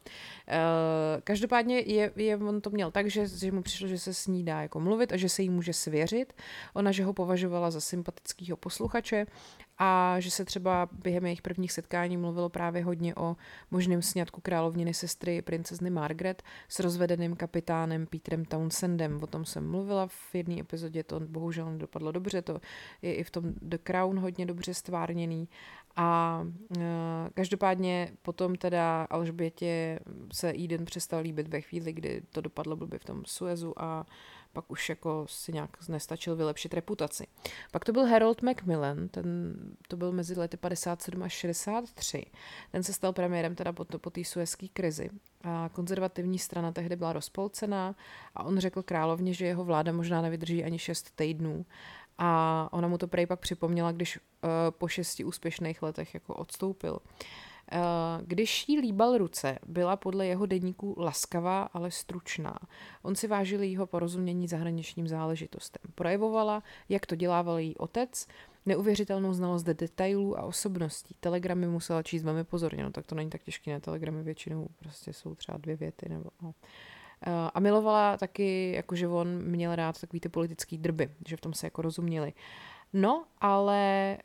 E, 0.48 1.20
každopádně 1.20 1.78
je, 1.78 2.12
je, 2.16 2.36
on 2.36 2.60
to 2.60 2.70
měl 2.70 2.90
tak, 2.90 3.10
že, 3.10 3.28
že 3.28 3.52
mu 3.52 3.62
přišlo, 3.62 3.88
že 3.88 3.98
se 3.98 4.14
s 4.14 4.26
ní 4.26 4.44
dá 4.44 4.62
jako 4.62 4.80
mluvit 4.80 5.12
a 5.12 5.16
že 5.16 5.28
se 5.28 5.42
jí 5.42 5.50
může 5.50 5.72
svěřit. 5.72 6.32
Ona, 6.74 6.92
že 6.92 7.04
ho 7.04 7.12
považovala 7.12 7.70
za 7.70 7.80
sympatického 7.80 8.56
posluchače 8.56 9.26
a 9.82 10.20
že 10.20 10.30
se 10.30 10.44
třeba 10.44 10.88
během 10.92 11.26
jejich 11.26 11.42
prvních 11.42 11.72
setkání 11.72 12.16
mluvilo 12.16 12.48
právě 12.48 12.84
hodně 12.84 13.14
o 13.14 13.36
možném 13.70 14.02
sňatku 14.02 14.40
královniny 14.40 14.94
sestry 14.94 15.42
princezny 15.42 15.90
Margaret 15.90 16.42
s 16.68 16.80
rozvedeným 16.80 17.36
kapitánem 17.36 18.06
Petrem 18.06 18.44
Townsendem. 18.44 19.22
O 19.22 19.26
tom 19.26 19.44
jsem 19.44 19.70
mluvila 19.70 20.06
v 20.06 20.34
jedné 20.34 20.60
epizodě, 20.60 21.04
to 21.04 21.20
bohužel 21.20 21.72
nedopadlo 21.72 22.12
dobře, 22.12 22.42
to 22.42 22.60
je 23.02 23.14
i 23.14 23.24
v 23.24 23.30
tom 23.30 23.44
The 23.62 23.78
Crown 23.78 24.18
hodně 24.18 24.46
dobře 24.46 24.74
stvárněný. 24.74 25.48
A 25.96 26.40
e, 26.78 27.30
každopádně 27.34 28.12
potom 28.22 28.54
teda 28.54 29.06
Alžbětě 29.10 29.98
se 30.32 30.50
Eden 30.64 30.84
přestal 30.84 31.20
líbit 31.20 31.48
ve 31.48 31.60
chvíli, 31.60 31.92
kdy 31.92 32.22
to 32.30 32.40
dopadlo 32.40 32.76
blbě 32.76 32.98
v 32.98 33.04
tom 33.04 33.22
Suezu 33.26 33.74
a 33.76 34.06
pak 34.52 34.70
už 34.70 34.88
jako 34.88 35.26
si 35.28 35.52
nějak 35.52 35.88
nestačil 35.88 36.36
vylepšit 36.36 36.74
reputaci. 36.74 37.26
Pak 37.72 37.84
to 37.84 37.92
byl 37.92 38.06
Harold 38.06 38.42
Macmillan, 38.42 39.08
ten 39.08 39.54
to 39.88 39.96
byl 39.96 40.12
mezi 40.12 40.34
lety 40.34 40.56
57 40.56 41.22
až 41.22 41.32
63. 41.32 42.26
Ten 42.72 42.82
se 42.82 42.92
stal 42.92 43.12
premiérem 43.12 43.54
teda 43.54 43.72
po, 43.72 43.84
po 43.84 44.10
té 44.10 44.24
suezské 44.24 44.68
krizi. 44.68 45.10
A 45.44 45.70
konzervativní 45.72 46.38
strana 46.38 46.72
tehdy 46.72 46.96
byla 46.96 47.12
rozpolcená 47.12 47.94
a 48.34 48.42
on 48.42 48.58
řekl 48.58 48.82
královně, 48.82 49.34
že 49.34 49.46
jeho 49.46 49.64
vláda 49.64 49.92
možná 49.92 50.22
nevydrží 50.22 50.64
ani 50.64 50.78
6 50.78 51.10
týdnů. 51.16 51.66
A 52.18 52.68
ona 52.72 52.88
mu 52.88 52.98
to 52.98 53.08
prej 53.08 53.26
pak 53.26 53.40
připomněla, 53.40 53.92
když 53.92 54.16
uh, 54.16 54.22
po 54.70 54.88
šesti 54.88 55.24
úspěšných 55.24 55.82
letech 55.82 56.14
jako 56.14 56.34
odstoupil. 56.34 56.92
Uh, 56.92 57.00
když 58.22 58.68
jí 58.68 58.80
líbal 58.80 59.18
ruce, 59.18 59.58
byla 59.66 59.96
podle 59.96 60.26
jeho 60.26 60.46
denníku 60.46 60.94
laskavá, 60.98 61.62
ale 61.62 61.90
stručná. 61.90 62.58
On 63.02 63.14
si 63.14 63.28
vážil 63.28 63.62
jeho 63.62 63.86
porozumění 63.86 64.48
zahraničním 64.48 65.08
záležitostem. 65.08 65.92
Projevovala, 65.94 66.62
jak 66.88 67.06
to 67.06 67.16
dělával 67.16 67.58
její 67.58 67.76
otec, 67.76 68.26
neuvěřitelnou 68.66 69.32
znalost 69.32 69.62
detailů 69.62 70.38
a 70.38 70.42
osobností. 70.42 71.14
Telegramy 71.20 71.66
musela 71.66 72.02
číst 72.02 72.22
velmi 72.22 72.44
pozorně, 72.44 72.82
no 72.82 72.90
tak 72.90 73.06
to 73.06 73.14
není 73.14 73.30
tak 73.30 73.42
těžké, 73.42 73.70
ne? 73.70 73.80
Telegramy 73.80 74.22
většinou 74.22 74.68
prostě 74.78 75.12
jsou 75.12 75.34
třeba 75.34 75.58
dvě 75.58 75.76
věty 75.76 76.08
nebo 76.08 76.30
no. 76.42 76.54
Eh, 77.26 77.50
a 77.54 77.60
milovala 77.60 78.16
taky, 78.16 78.72
jakože 78.72 79.08
on 79.08 79.28
měl 79.42 79.74
rád 79.74 80.00
takový 80.00 80.20
ty 80.20 80.28
politický 80.28 80.78
drby, 80.78 81.10
že 81.28 81.36
v 81.36 81.40
tom 81.40 81.54
se 81.54 81.66
jako 81.66 81.82
rozuměli. 81.82 82.32
No, 82.92 83.24
ale 83.38 84.16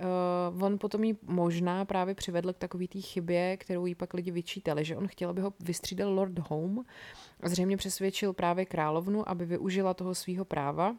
uh, 0.53 0.63
on 0.63 0.79
potom 0.79 1.03
jí 1.03 1.17
možná 1.23 1.85
právě 1.85 2.15
přivedl 2.15 2.53
k 2.53 2.57
takový 2.57 2.87
té 2.87 3.01
chybě, 3.01 3.57
kterou 3.57 3.85
jí 3.85 3.95
pak 3.95 4.13
lidi 4.13 4.31
vyčítali, 4.31 4.85
že 4.85 4.97
on 4.97 5.07
chtěl, 5.07 5.29
aby 5.29 5.41
ho 5.41 5.53
vystřídal 5.59 6.13
Lord 6.13 6.39
Home 6.39 6.83
zřejmě 7.43 7.77
přesvědčil 7.77 8.33
právě 8.33 8.65
královnu, 8.65 9.29
aby 9.29 9.45
využila 9.45 9.93
toho 9.93 10.15
svého 10.15 10.45
práva 10.45 10.95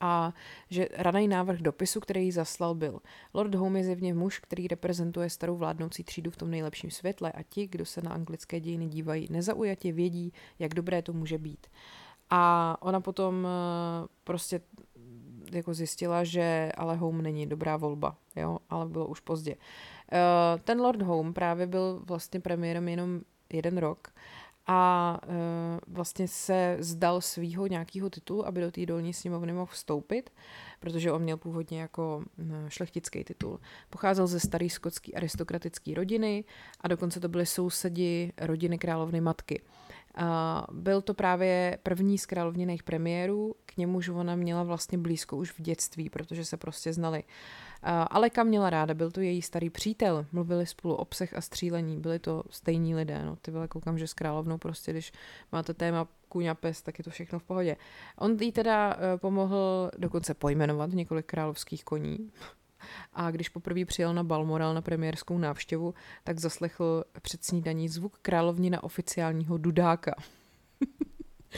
a 0.00 0.34
že 0.70 0.88
raný 0.92 1.28
návrh 1.28 1.60
dopisu, 1.60 2.00
který 2.00 2.24
jí 2.24 2.32
zaslal, 2.32 2.74
byl 2.74 3.00
Lord 3.34 3.54
Home 3.54 3.76
je 3.76 3.84
zjevně 3.84 4.14
muž, 4.14 4.38
který 4.38 4.68
reprezentuje 4.68 5.30
starou 5.30 5.56
vládnoucí 5.56 6.04
třídu 6.04 6.30
v 6.30 6.36
tom 6.36 6.50
nejlepším 6.50 6.90
světle 6.90 7.32
a 7.32 7.42
ti, 7.42 7.66
kdo 7.66 7.84
se 7.84 8.02
na 8.02 8.10
anglické 8.10 8.60
dějiny 8.60 8.86
dívají 8.86 9.28
nezaujatě, 9.30 9.92
vědí, 9.92 10.32
jak 10.58 10.74
dobré 10.74 11.02
to 11.02 11.12
může 11.12 11.38
být. 11.38 11.66
A 12.30 12.76
ona 12.80 13.00
potom 13.00 13.34
uh, 13.34 14.06
prostě 14.24 14.60
jako 15.52 15.74
zjistila, 15.74 16.24
že 16.24 16.72
ale 16.76 16.96
Home 16.96 17.22
není 17.22 17.46
dobrá 17.46 17.76
volba, 17.76 18.16
jo, 18.36 18.58
ale 18.70 18.86
bylo 18.86 19.06
už 19.06 19.20
pozdě. 19.20 19.54
Uh, 19.54 20.60
ten 20.60 20.80
Lord 20.80 21.02
Home 21.02 21.34
právě 21.34 21.66
byl 21.66 22.02
vlastně 22.06 22.40
premiérem 22.40 22.88
jenom 22.88 23.20
jeden 23.52 23.78
rok 23.78 24.08
a 24.66 25.20
uh, 25.26 25.34
vlastně 25.94 26.28
se 26.28 26.76
zdal 26.80 27.20
svýho 27.20 27.66
nějakého 27.66 28.10
titulu, 28.10 28.46
aby 28.46 28.60
do 28.60 28.70
té 28.70 28.86
dolní 28.86 29.12
sněmovny 29.12 29.52
mohl 29.52 29.72
vstoupit, 29.72 30.30
protože 30.80 31.12
on 31.12 31.22
měl 31.22 31.36
původně 31.36 31.80
jako 31.80 32.24
šlechtický 32.68 33.24
titul. 33.24 33.60
Pocházel 33.90 34.26
ze 34.26 34.40
staré 34.40 34.70
skotské 34.70 35.12
aristokratické 35.12 35.94
rodiny 35.94 36.44
a 36.80 36.88
dokonce 36.88 37.20
to 37.20 37.28
byly 37.28 37.46
sousedi 37.46 38.32
rodiny 38.40 38.78
královny 38.78 39.20
matky. 39.20 39.62
Byl 40.72 41.02
to 41.02 41.14
právě 41.14 41.78
první 41.82 42.18
z 42.18 42.26
královněných 42.26 42.82
premiérů, 42.82 43.54
k 43.66 43.76
němuž 43.76 44.08
ona 44.08 44.36
měla 44.36 44.62
vlastně 44.62 44.98
blízko 44.98 45.36
už 45.36 45.50
v 45.50 45.62
dětství, 45.62 46.10
protože 46.10 46.44
se 46.44 46.56
prostě 46.56 46.92
znali. 46.92 47.24
Aleka 48.10 48.42
měla 48.42 48.70
ráda, 48.70 48.94
byl 48.94 49.10
to 49.10 49.20
její 49.20 49.42
starý 49.42 49.70
přítel, 49.70 50.26
mluvili 50.32 50.66
spolu 50.66 50.94
o 50.94 51.04
psech 51.04 51.34
a 51.34 51.40
střílení, 51.40 52.00
byli 52.00 52.18
to 52.18 52.42
stejní 52.50 52.94
lidé, 52.94 53.24
no 53.24 53.36
ty 53.36 53.50
vole, 53.50 53.68
koukám, 53.68 53.98
že 53.98 54.06
s 54.06 54.14
královnou 54.14 54.58
prostě, 54.58 54.92
když 54.92 55.12
máte 55.52 55.74
téma 55.74 56.08
kůň 56.28 56.46
a 56.46 56.54
pes, 56.54 56.82
tak 56.82 56.98
je 56.98 57.04
to 57.04 57.10
všechno 57.10 57.38
v 57.38 57.42
pohodě. 57.42 57.76
On 58.18 58.36
jí 58.40 58.52
teda 58.52 58.94
uh, 58.94 59.00
pomohl 59.16 59.90
dokonce 59.98 60.34
pojmenovat 60.34 60.90
několik 60.90 61.26
královských 61.26 61.84
koní, 61.84 62.30
a 63.12 63.30
když 63.30 63.48
poprvé 63.48 63.84
přijel 63.84 64.14
na 64.14 64.24
Balmoral 64.24 64.74
na 64.74 64.82
premiérskou 64.82 65.38
návštěvu, 65.38 65.94
tak 66.24 66.38
zaslechl 66.38 67.04
před 67.22 67.44
snídaní 67.44 67.88
zvuk 67.88 68.18
královnina 68.22 68.82
oficiálního 68.82 69.58
dudáka. 69.58 70.14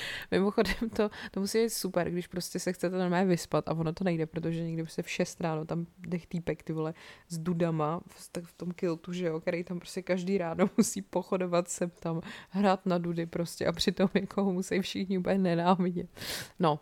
Mimochodem 0.31 0.91
to, 0.97 1.11
to 1.31 1.41
musí 1.41 1.59
být 1.59 1.71
super, 1.71 2.11
když 2.11 2.27
prostě 2.27 2.59
se 2.59 2.73
chcete 2.73 2.99
normálně 2.99 3.27
vyspat 3.27 3.69
a 3.69 3.73
ono 3.73 3.93
to 3.93 4.05
nejde, 4.05 4.27
protože 4.27 4.63
někdy 4.63 4.87
se 4.87 5.03
v 5.03 5.11
6 5.11 5.41
ráno 5.41 5.65
tam 5.65 5.87
dech 5.99 6.27
týpek, 6.27 6.63
ty 6.63 6.73
vole, 6.73 6.95
s 7.29 7.39
dudama 7.39 8.01
v, 8.09 8.29
tak 8.33 8.45
v 8.45 8.53
tom 8.53 8.73
kiltu, 8.73 9.13
že 9.13 9.27
jo, 9.27 9.41
který 9.41 9.65
tam 9.65 9.79
prostě 9.79 10.03
každý 10.03 10.39
ráno 10.39 10.71
musí 10.77 11.03
pochodovat 11.03 11.69
sem 11.69 11.91
tam, 11.91 12.21
hrát 12.51 12.87
na 12.87 12.99
dudy 12.99 13.27
prostě 13.27 13.67
a 13.67 13.73
přitom 13.73 14.09
jako 14.15 14.45
ho 14.45 14.53
musí 14.53 14.81
všichni 14.81 15.19
úplně 15.19 15.39
nenávidět. 15.39 16.11
No, 16.59 16.81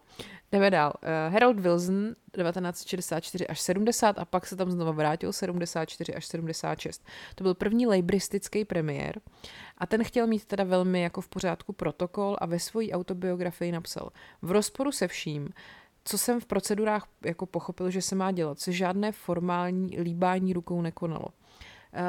jdeme 0.52 0.70
dál. 0.70 0.92
Uh, 1.02 1.32
Harold 1.32 1.60
Wilson 1.60 2.14
1964 2.32 3.46
až 3.46 3.60
70 3.60 4.18
a 4.18 4.24
pak 4.24 4.46
se 4.46 4.56
tam 4.56 4.70
znova 4.70 4.92
vrátil 4.92 5.32
74 5.32 6.14
až 6.14 6.26
76. 6.26 7.04
To 7.34 7.44
byl 7.44 7.54
první 7.54 7.86
lejbristický 7.86 8.64
premiér 8.64 9.20
a 9.78 9.86
ten 9.86 10.04
chtěl 10.04 10.26
mít 10.26 10.44
teda 10.44 10.64
velmi 10.64 11.02
jako 11.02 11.20
v 11.20 11.28
pořádku 11.28 11.72
protokol 11.72 12.36
a 12.40 12.46
ve 12.46 12.58
své 12.58 12.90
autobiografii 12.92 13.72
napsal 13.72 14.10
v 14.42 14.50
rozporu 14.50 14.92
se 14.92 15.08
vším, 15.08 15.48
co 16.04 16.18
jsem 16.18 16.40
v 16.40 16.46
procedurách 16.46 17.08
jako 17.24 17.46
pochopil, 17.46 17.90
že 17.90 18.02
se 18.02 18.14
má 18.14 18.32
dělat, 18.32 18.60
se 18.60 18.72
žádné 18.72 19.12
formální 19.12 20.00
líbání 20.00 20.52
rukou 20.52 20.82
nekonalo. 20.82 21.26
Uh, 21.26 22.00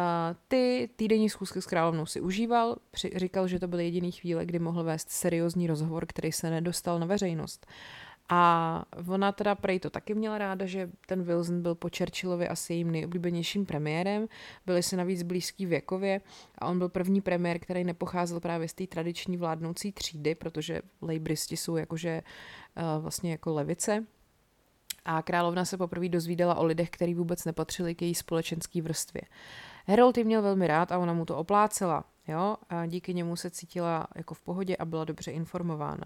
ty 0.47 0.89
týdenní 0.95 1.29
schůzky 1.29 1.61
s 1.61 1.65
královnou 1.65 2.05
si 2.05 2.21
užíval, 2.21 2.75
při, 2.91 3.11
říkal, 3.15 3.47
že 3.47 3.59
to 3.59 3.67
byly 3.67 3.83
jediný 3.83 4.11
chvíle, 4.11 4.45
kdy 4.45 4.59
mohl 4.59 4.83
vést 4.83 5.09
seriózní 5.09 5.67
rozhovor, 5.67 6.05
který 6.05 6.31
se 6.31 6.49
nedostal 6.49 6.99
na 6.99 7.05
veřejnost. 7.05 7.67
A 8.29 8.83
ona 9.07 9.31
teda 9.31 9.55
prej 9.55 9.79
to 9.79 9.89
taky 9.89 10.13
měla 10.13 10.37
ráda, 10.37 10.65
že 10.65 10.89
ten 11.07 11.23
Wilson 11.23 11.61
byl 11.61 11.75
po 11.75 11.89
Churchillovi 11.97 12.47
asi 12.47 12.73
jejím 12.73 12.91
nejoblíbenějším 12.91 13.65
premiérem, 13.65 14.27
byli 14.65 14.83
si 14.83 14.95
navíc 14.95 15.23
blízký 15.23 15.65
věkově 15.65 16.21
a 16.57 16.65
on 16.65 16.77
byl 16.77 16.89
první 16.89 17.21
premiér, 17.21 17.59
který 17.59 17.83
nepocházel 17.83 18.39
právě 18.39 18.67
z 18.67 18.73
té 18.73 18.87
tradiční 18.87 19.37
vládnoucí 19.37 19.91
třídy, 19.91 20.35
protože 20.35 20.81
lejbristi 21.01 21.57
jsou 21.57 21.75
jakože 21.75 22.21
uh, 22.77 23.03
vlastně 23.03 23.31
jako 23.31 23.53
levice, 23.53 24.05
a 25.05 25.21
královna 25.21 25.65
se 25.65 25.77
poprvé 25.77 26.09
dozvídala 26.09 26.55
o 26.55 26.65
lidech, 26.65 26.89
kteří 26.89 27.13
vůbec 27.13 27.45
nepatřili 27.45 27.95
k 27.95 28.01
její 28.01 28.15
společenské 28.15 28.81
vrstvě. 28.81 29.21
Harold 29.87 30.17
ji 30.17 30.23
měl 30.23 30.41
velmi 30.41 30.67
rád 30.67 30.91
a 30.91 30.97
ona 30.97 31.13
mu 31.13 31.25
to 31.25 31.37
oplácela. 31.37 32.03
Jo, 32.27 32.57
a 32.69 32.85
díky 32.85 33.13
němu 33.13 33.35
se 33.35 33.49
cítila 33.49 34.07
jako 34.15 34.33
v 34.33 34.41
pohodě 34.41 34.75
a 34.75 34.85
byla 34.85 35.05
dobře 35.05 35.31
informována. 35.31 36.03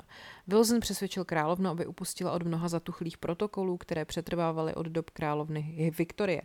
Wilson 0.48 0.80
přesvědčil 0.80 1.26
královnu, 1.26 1.70
aby 1.70 1.86
upustila 1.86 2.32
od 2.32 2.44
mnoha 2.44 2.68
zatuchlých 2.68 3.18
protokolů, 3.18 3.78
které 3.78 4.06
přetrvávaly 4.06 4.76
od 4.76 4.86
dob 4.86 5.10
královny 5.10 5.92
Viktorie. 5.98 6.42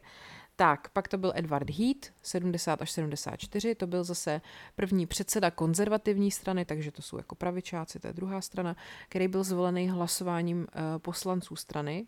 Tak, 0.56 0.88
pak 0.88 1.08
to 1.08 1.18
byl 1.18 1.32
Edward 1.34 1.70
Heath, 1.70 2.12
70 2.22 2.82
až 2.82 2.90
74, 2.90 3.74
to 3.74 3.86
byl 3.86 4.04
zase 4.04 4.40
první 4.76 5.06
předseda 5.06 5.50
konzervativní 5.50 6.30
strany, 6.30 6.64
takže 6.64 6.90
to 6.90 7.02
jsou 7.02 7.16
jako 7.16 7.34
pravičáci, 7.34 8.00
to 8.00 8.06
je 8.06 8.12
druhá 8.12 8.40
strana, 8.40 8.76
který 9.08 9.28
byl 9.28 9.44
zvolený 9.44 9.88
hlasováním 9.88 10.58
uh, 10.58 10.66
poslanců 10.98 11.56
strany 11.56 12.06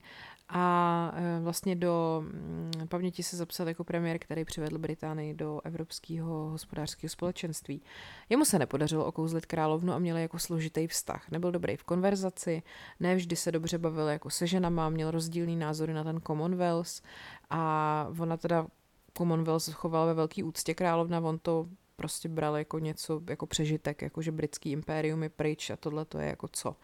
a 0.49 1.13
e, 1.17 1.41
vlastně 1.41 1.77
do 1.77 2.25
mm, 2.27 2.73
paměti 2.89 3.23
se 3.23 3.37
zapsal 3.37 3.69
jako 3.69 3.85
premiér, 3.85 4.19
který 4.19 4.45
přivedl 4.45 4.79
Británii 4.79 5.35
do 5.35 5.61
Evropského 5.65 6.51
hospodářského 6.51 7.11
společenství. 7.11 7.83
Jemu 8.29 8.45
se 8.45 8.59
nepodařilo 8.59 9.05
okouzlit 9.05 9.47
královnu 9.47 9.93
a 9.93 9.99
měl 9.99 10.17
jako 10.17 10.39
složitý 10.39 10.87
vztah. 10.87 11.31
Nebyl 11.31 11.53
dobrý 11.53 11.77
v 11.77 11.85
konverzaci, 11.85 12.63
ne 13.01 13.17
vždy 13.17 13.37
se 13.37 13.53
dobře 13.53 13.79
bavil 13.79 14.09
jako 14.09 14.31
se 14.31 14.47
ženama, 14.47 14.89
měl 14.89 15.11
rozdílný 15.11 15.57
názory 15.57 15.95
na 15.95 16.05
ten 16.05 16.21
Commonwealth 16.21 17.03
a 17.51 18.07
ona 18.19 18.37
teda 18.37 18.67
Commonwealth 19.17 19.73
choval 19.73 20.07
ve 20.07 20.15
velký 20.15 20.43
úctě 20.43 20.75
královna, 20.75 21.21
on 21.21 21.39
to 21.39 21.67
prostě 21.97 22.29
bral 22.29 22.57
jako 22.57 22.79
něco, 22.79 23.21
jako 23.29 23.47
přežitek, 23.47 24.03
jako 24.03 24.23
že 24.23 24.33
britský 24.33 24.71
impérium 24.71 25.23
je 25.23 25.29
pryč 25.29 25.71
a 25.71 25.77
tohle 25.77 26.05
to 26.05 26.19
je 26.19 26.27
jako 26.27 26.49
co. 26.49 26.77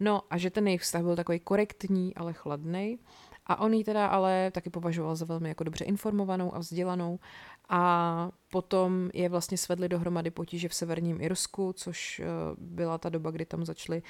No 0.00 0.22
a 0.30 0.38
že 0.38 0.50
ten 0.50 0.66
jejich 0.66 0.80
vztah 0.80 1.02
byl 1.02 1.16
takový 1.16 1.40
korektní, 1.40 2.14
ale 2.14 2.32
chladný. 2.32 2.98
A 3.46 3.60
on 3.60 3.74
ji 3.74 3.84
teda 3.84 4.06
ale 4.06 4.50
taky 4.50 4.70
považoval 4.70 5.16
za 5.16 5.24
velmi 5.24 5.48
jako 5.48 5.64
dobře 5.64 5.84
informovanou 5.84 6.54
a 6.54 6.58
vzdělanou. 6.58 7.18
A 7.68 8.30
potom 8.50 9.10
je 9.14 9.28
vlastně 9.28 9.58
svedli 9.58 9.88
dohromady 9.88 10.30
potíže 10.30 10.68
v 10.68 10.74
severním 10.74 11.20
Irsku, 11.20 11.72
což 11.72 12.20
eh, 12.20 12.24
byla 12.58 12.98
ta 12.98 13.08
doba, 13.08 13.30
kdy 13.30 13.46
tam 13.46 13.64
začali 13.64 14.02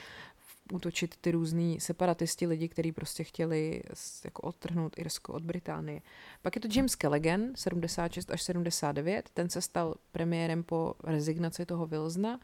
útočit 0.72 1.16
ty 1.16 1.30
různý 1.30 1.80
separatisti, 1.80 2.46
lidi, 2.46 2.68
kteří 2.68 2.92
prostě 2.92 3.24
chtěli 3.24 3.82
jako 4.24 4.42
odtrhnout 4.42 4.98
Irsko 4.98 5.32
od 5.32 5.42
Británie. 5.42 6.00
Pak 6.42 6.56
je 6.56 6.60
to 6.60 6.68
James 6.72 6.96
Callaghan, 6.96 7.40
76 7.54 8.30
až 8.30 8.42
79, 8.42 9.30
ten 9.34 9.50
se 9.50 9.60
stal 9.60 9.94
premiérem 10.12 10.62
po 10.62 10.94
rezignaci 11.04 11.66
toho 11.66 11.86
Wilsona 11.86 12.40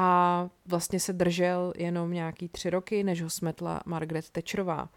a 0.00 0.48
vlastně 0.66 1.00
se 1.00 1.12
držel 1.12 1.72
jenom 1.76 2.12
nějaký 2.12 2.48
tři 2.48 2.70
roky, 2.70 3.04
než 3.04 3.22
ho 3.22 3.30
smetla 3.30 3.80
Margaret 3.86 4.30
Thatcherová. 4.30 4.88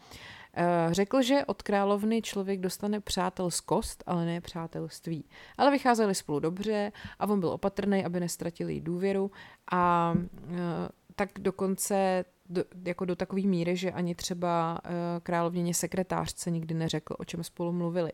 Eh, 0.53 0.87
řekl, 0.91 1.21
že 1.21 1.45
od 1.45 1.61
královny 1.61 2.21
člověk 2.21 2.59
dostane 2.59 2.99
přátelskost, 2.99 4.03
ale 4.05 4.25
ne 4.25 4.41
přátelství. 4.41 5.25
Ale 5.57 5.71
vycházeli 5.71 6.15
spolu 6.15 6.39
dobře 6.39 6.91
a 7.19 7.27
on 7.27 7.39
byl 7.39 7.49
opatrný, 7.49 8.05
aby 8.05 8.19
nestratil 8.19 8.69
jí 8.69 8.81
důvěru 8.81 9.31
a 9.71 10.13
eh, 10.17 10.89
tak 11.15 11.29
dokonce 11.39 12.25
do, 12.49 12.63
jako 12.85 13.05
do 13.05 13.15
takové 13.15 13.41
míry, 13.41 13.77
že 13.77 13.91
ani 13.91 14.15
třeba 14.15 14.79
uh, 14.85 14.91
královněně 15.23 15.73
sekretářce 15.73 16.51
nikdy 16.51 16.73
neřekl, 16.73 17.15
o 17.19 17.25
čem 17.25 17.43
spolu 17.43 17.71
mluvili. 17.71 18.11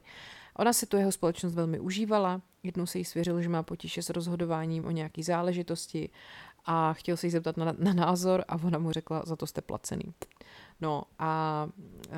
Ona 0.56 0.74
si 0.74 0.86
tu 0.86 0.98
jeho 0.98 1.12
společnost 1.12 1.54
velmi 1.54 1.80
užívala, 1.80 2.42
jednou 2.64 2.86
se 2.86 2.98
jí 2.98 3.06
svěřil, 3.06 3.42
že 3.42 3.50
má 3.50 3.64
potíže 3.64 4.02
s 4.02 4.10
rozhodováním 4.10 4.86
o 4.86 4.92
nějaké 4.92 5.24
záležitosti 5.24 6.10
a 6.68 6.94
chtěl 6.94 7.18
se 7.18 7.28
jí 7.28 7.32
zeptat 7.32 7.58
na, 7.58 7.76
na 7.78 7.94
názor 7.94 8.44
a 8.48 8.56
ona 8.64 8.80
mu 8.80 8.92
řekla, 8.92 9.24
za 9.26 9.36
to 9.36 9.48
jste 9.48 9.62
placený. 9.62 10.14
No 10.82 11.04
a 11.20 11.64
uh, 12.10 12.14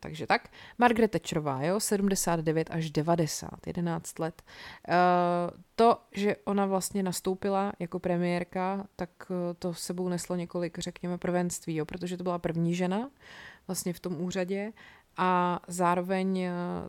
takže 0.00 0.26
tak. 0.26 0.48
Margaret 0.78 1.10
Thatcherová, 1.10 1.62
jo, 1.62 1.80
79 1.80 2.68
až 2.70 2.90
90, 2.90 3.66
11 3.66 4.18
let. 4.18 4.42
Uh, 4.88 4.94
to, 5.74 5.98
že 6.12 6.36
ona 6.44 6.66
vlastně 6.66 7.02
nastoupila 7.02 7.72
jako 7.78 7.98
premiérka, 7.98 8.86
tak 8.96 9.10
uh, 9.28 9.36
to 9.58 9.74
sebou 9.74 10.08
neslo 10.08 10.36
několik, 10.36 10.78
řekněme, 10.78 11.18
prvenství, 11.18 11.76
jo, 11.76 11.84
protože 11.84 12.16
to 12.16 12.22
byla 12.22 12.38
první 12.38 12.74
žena 12.74 13.10
vlastně 13.66 13.92
v 13.92 14.00
tom 14.00 14.20
úřadě 14.20 14.72
a 15.16 15.60
zároveň 15.68 16.48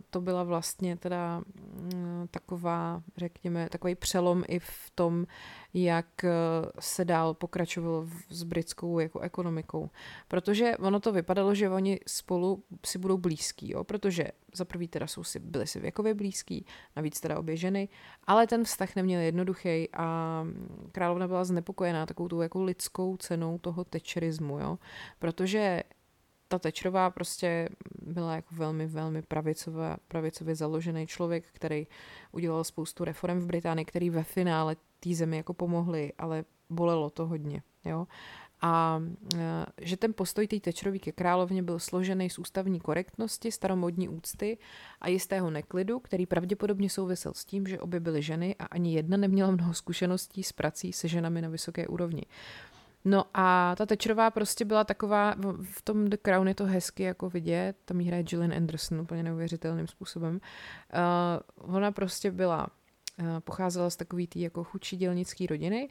to 0.09 0.21
byla 0.21 0.43
vlastně 0.43 0.97
teda 0.97 1.41
mm, 1.93 2.27
taková, 2.31 3.03
řekněme, 3.17 3.69
takový 3.69 3.95
přelom 3.95 4.43
i 4.47 4.59
v 4.59 4.91
tom, 4.95 5.25
jak 5.73 6.23
eh, 6.23 6.31
se 6.79 7.05
dál 7.05 7.33
pokračovalo 7.33 8.07
s 8.29 8.43
britskou 8.43 8.99
jako 8.99 9.19
ekonomikou. 9.19 9.89
Protože 10.27 10.77
ono 10.77 10.99
to 10.99 11.11
vypadalo, 11.11 11.55
že 11.55 11.69
oni 11.69 11.99
spolu 12.07 12.63
si 12.85 12.99
budou 12.99 13.17
blízký, 13.17 13.71
jo? 13.71 13.83
protože 13.83 14.27
za 14.53 14.65
prvý 14.65 14.87
teda 14.87 15.07
jsou 15.07 15.23
si, 15.23 15.39
byli 15.39 15.67
si 15.67 15.79
věkově 15.79 16.13
blízký, 16.13 16.65
navíc 16.95 17.19
teda 17.21 17.39
obě 17.39 17.57
ženy, 17.57 17.89
ale 18.27 18.47
ten 18.47 18.63
vztah 18.63 18.95
neměl 18.95 19.21
jednoduchý 19.21 19.89
a 19.93 20.43
královna 20.91 21.27
byla 21.27 21.43
znepokojená 21.43 22.05
takovou 22.05 22.29
tou 22.29 22.41
jako 22.41 22.63
lidskou 22.63 23.17
cenou 23.17 23.57
toho 23.57 23.83
tečerismu, 23.83 24.59
jo? 24.59 24.77
protože 25.19 25.83
ta 26.51 26.59
Tečrová 26.59 27.09
prostě 27.09 27.69
byla 28.01 28.35
jako 28.35 28.55
velmi, 28.55 28.87
velmi 28.87 29.21
pravicově, 29.21 29.97
pravicově 30.07 30.55
založený 30.55 31.07
člověk, 31.07 31.45
který 31.53 31.87
udělal 32.31 32.63
spoustu 32.63 33.03
reform 33.03 33.39
v 33.39 33.45
Británii, 33.45 33.85
který 33.85 34.09
ve 34.09 34.23
finále 34.23 34.75
té 34.99 35.15
zemi 35.15 35.37
jako 35.37 35.53
pomohli, 35.53 36.13
ale 36.17 36.45
bolelo 36.69 37.09
to 37.09 37.27
hodně, 37.27 37.61
jo. 37.85 38.07
A 38.61 39.01
e, 39.35 39.65
že 39.81 39.97
ten 39.97 40.13
postoj 40.13 40.47
té 40.47 40.59
Tečrový 40.59 40.99
ke 40.99 41.11
královně 41.11 41.63
byl 41.63 41.79
složený 41.79 42.29
z 42.29 42.39
ústavní 42.39 42.79
korektnosti, 42.79 43.51
staromodní 43.51 44.09
úcty 44.09 44.57
a 45.01 45.09
jistého 45.09 45.49
neklidu, 45.49 45.99
který 45.99 46.25
pravděpodobně 46.25 46.89
souvisel 46.89 47.33
s 47.33 47.45
tím, 47.45 47.67
že 47.67 47.79
obě 47.79 47.99
byly 47.99 48.21
ženy 48.21 48.55
a 48.59 48.65
ani 48.65 48.93
jedna 48.93 49.17
neměla 49.17 49.51
mnoho 49.51 49.73
zkušeností 49.73 50.43
s 50.43 50.51
prací 50.51 50.93
se 50.93 51.07
ženami 51.07 51.41
na 51.41 51.49
vysoké 51.49 51.87
úrovni. 51.87 52.23
No 53.05 53.25
a 53.33 53.75
ta 53.75 53.85
Tečerová 53.85 54.31
prostě 54.31 54.65
byla 54.65 54.83
taková, 54.83 55.35
v 55.61 55.81
tom 55.81 56.09
The 56.09 56.17
Crown 56.17 56.47
je 56.47 56.55
to 56.55 56.65
hezky 56.65 57.03
jako 57.03 57.29
vidět, 57.29 57.75
tam 57.85 57.99
jí 58.01 58.07
hraje 58.07 58.23
Gillian 58.23 58.53
Anderson 58.53 59.01
úplně 59.01 59.23
neuvěřitelným 59.23 59.87
způsobem. 59.87 60.35
Uh, 60.35 61.75
ona 61.75 61.91
prostě 61.91 62.31
byla, 62.31 62.67
uh, 63.19 63.39
pocházela 63.39 63.89
z 63.89 63.95
takový 63.95 64.27
tý 64.27 64.41
jako 64.41 64.63
chudší 64.63 64.97
dělnický 64.97 65.47
rodiny 65.47 65.89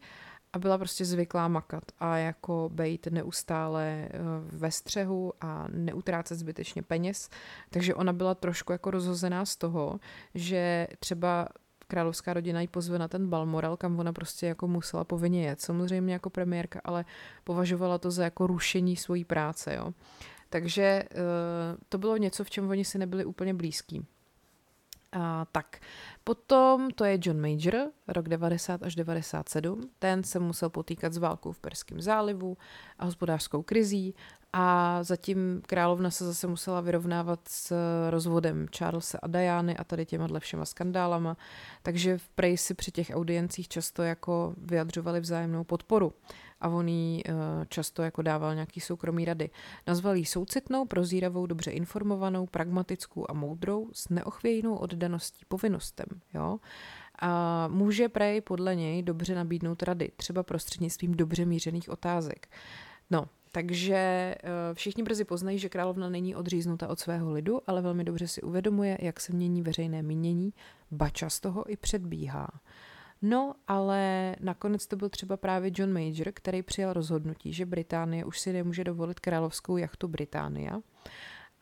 a 0.53 0.59
byla 0.59 0.79
prostě 0.79 1.05
zvyklá 1.05 1.49
makat 1.49 1.85
a 1.99 2.17
jako 2.17 2.71
bejt 2.73 3.07
neustále 3.07 4.09
uh, 4.13 4.61
ve 4.61 4.71
střehu 4.71 5.33
a 5.41 5.67
neutrácet 5.73 6.39
zbytečně 6.39 6.83
peněz. 6.83 7.29
Takže 7.71 7.95
ona 7.95 8.13
byla 8.13 8.35
trošku 8.35 8.73
jako 8.73 8.91
rozhozená 8.91 9.45
z 9.45 9.57
toho, 9.57 10.01
že 10.35 10.89
třeba 10.99 11.49
královská 11.91 12.33
rodina 12.33 12.61
ji 12.61 12.69
pozve 12.69 12.99
na 12.99 13.09
ten 13.09 13.29
Balmoral, 13.29 13.77
kam 13.77 13.99
ona 13.99 14.13
prostě 14.13 14.47
jako 14.47 14.69
musela 14.69 15.05
povinně 15.05 15.47
jet. 15.47 15.61
Samozřejmě 15.61 16.13
jako 16.13 16.31
premiérka, 16.31 16.81
ale 16.85 17.05
považovala 17.45 17.99
to 17.99 18.11
za 18.11 18.25
jako 18.25 18.47
rušení 18.47 18.97
svojí 18.97 19.25
práce, 19.25 19.75
jo. 19.75 19.93
Takže 20.51 20.83
eh, 20.83 21.07
to 21.89 21.99
bylo 21.99 22.17
něco, 22.17 22.45
v 22.45 22.51
čem 22.51 22.71
oni 22.71 22.85
si 22.85 22.99
nebyli 22.99 23.25
úplně 23.25 23.55
blízký. 23.55 24.07
A, 25.13 25.47
tak, 25.53 25.81
potom 26.25 26.91
to 26.91 27.05
je 27.05 27.19
John 27.23 27.41
Major, 27.41 27.91
rok 28.09 28.29
90 28.29 28.83
až 28.83 28.95
97. 28.95 29.91
Ten 29.99 30.23
se 30.23 30.39
musel 30.39 30.71
potýkat 30.71 31.13
s 31.13 31.19
válkou 31.19 31.53
v 31.53 31.61
Perském 31.61 32.01
zálivu 32.01 32.57
a 32.99 33.05
hospodářskou 33.05 33.63
krizí 33.63 34.15
a 34.53 34.99
zatím 35.03 35.63
královna 35.67 36.11
se 36.11 36.27
zase 36.27 36.47
musela 36.47 36.81
vyrovnávat 36.81 37.41
s 37.49 37.75
rozvodem 38.11 38.67
Charlesa 38.79 39.19
a 39.23 39.27
Diany 39.27 39.77
a 39.77 39.85
tady 39.85 40.07
těma 40.07 40.29
všema 40.39 40.65
skandálama, 40.65 41.37
takže 41.83 42.19
v 42.19 42.29
Prej 42.29 42.57
si 42.57 42.75
při 42.75 42.93
těch 42.93 43.11
audiencích 43.15 43.69
často 43.69 44.03
jako 44.03 44.55
vyjadřovali 44.57 45.21
vzájemnou 45.21 45.65
podporu 45.65 46.13
a 46.61 46.69
on 46.69 46.89
jí 46.89 47.23
eh, 47.27 47.33
často 47.69 48.03
jako 48.03 48.23
dával 48.23 48.55
nějaký 48.55 48.81
soukromý 48.81 49.25
rady. 49.25 49.51
Nazval 49.87 50.17
jí 50.17 50.25
soucitnou, 50.25 50.87
prozíravou, 50.87 51.47
dobře 51.47 51.71
informovanou, 51.71 52.47
pragmatickou 52.47 53.27
a 53.31 53.33
moudrou 53.33 53.89
s 53.93 54.09
neochvějnou 54.09 54.75
oddaností 54.75 55.45
povinnostem. 55.49 56.07
Jo? 56.35 56.59
A 57.23 57.69
může 57.69 58.09
Prej 58.09 58.41
podle 58.41 58.75
něj 58.75 59.03
dobře 59.03 59.35
nabídnout 59.35 59.83
rady, 59.83 60.11
třeba 60.17 60.43
prostřednictvím 60.43 61.15
dobře 61.15 61.45
mířených 61.45 61.89
otázek. 61.89 62.49
No, 63.11 63.27
takže 63.53 63.95
eh, 63.95 64.39
všichni 64.75 65.03
brzy 65.03 65.25
poznají, 65.25 65.59
že 65.59 65.69
královna 65.69 66.09
není 66.09 66.35
odříznuta 66.35 66.89
od 66.89 66.99
svého 67.01 67.33
lidu, 67.33 67.61
ale 67.67 67.83
velmi 67.83 68.05
dobře 68.05 68.29
si 68.29 68.43
uvědomuje, 68.43 68.99
jak 69.01 69.21
se 69.21 69.33
mění 69.33 69.63
veřejné 69.63 70.03
mínění, 70.03 70.53
ba 70.91 71.11
z 71.29 71.41
toho 71.41 71.73
i 71.73 71.77
předbíhá. 71.77 72.49
No, 73.23 73.55
ale 73.69 74.37
nakonec 74.41 74.87
to 74.87 74.97
byl 74.97 75.09
třeba 75.09 75.37
právě 75.37 75.71
John 75.75 75.93
Major, 75.93 76.33
který 76.33 76.63
přijal 76.63 76.93
rozhodnutí, 76.93 77.53
že 77.53 77.67
Británie 77.67 78.25
už 78.25 78.41
si 78.41 78.53
nemůže 78.53 78.85
dovolit 78.85 79.21
královskou 79.21 79.77
jachtu 79.77 80.09
Británia. 80.09 80.81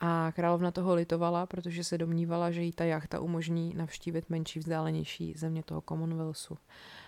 A 0.00 0.32
královna 0.32 0.70
toho 0.70 0.94
litovala, 0.94 1.46
protože 1.46 1.84
se 1.84 1.98
domnívala, 1.98 2.50
že 2.50 2.62
jí 2.62 2.72
ta 2.72 2.84
jachta 2.84 3.20
umožní 3.20 3.74
navštívit 3.74 4.30
menší 4.30 4.58
vzdálenější 4.58 5.34
země 5.36 5.62
toho 5.62 5.80
Commonwealthu. 5.88 6.58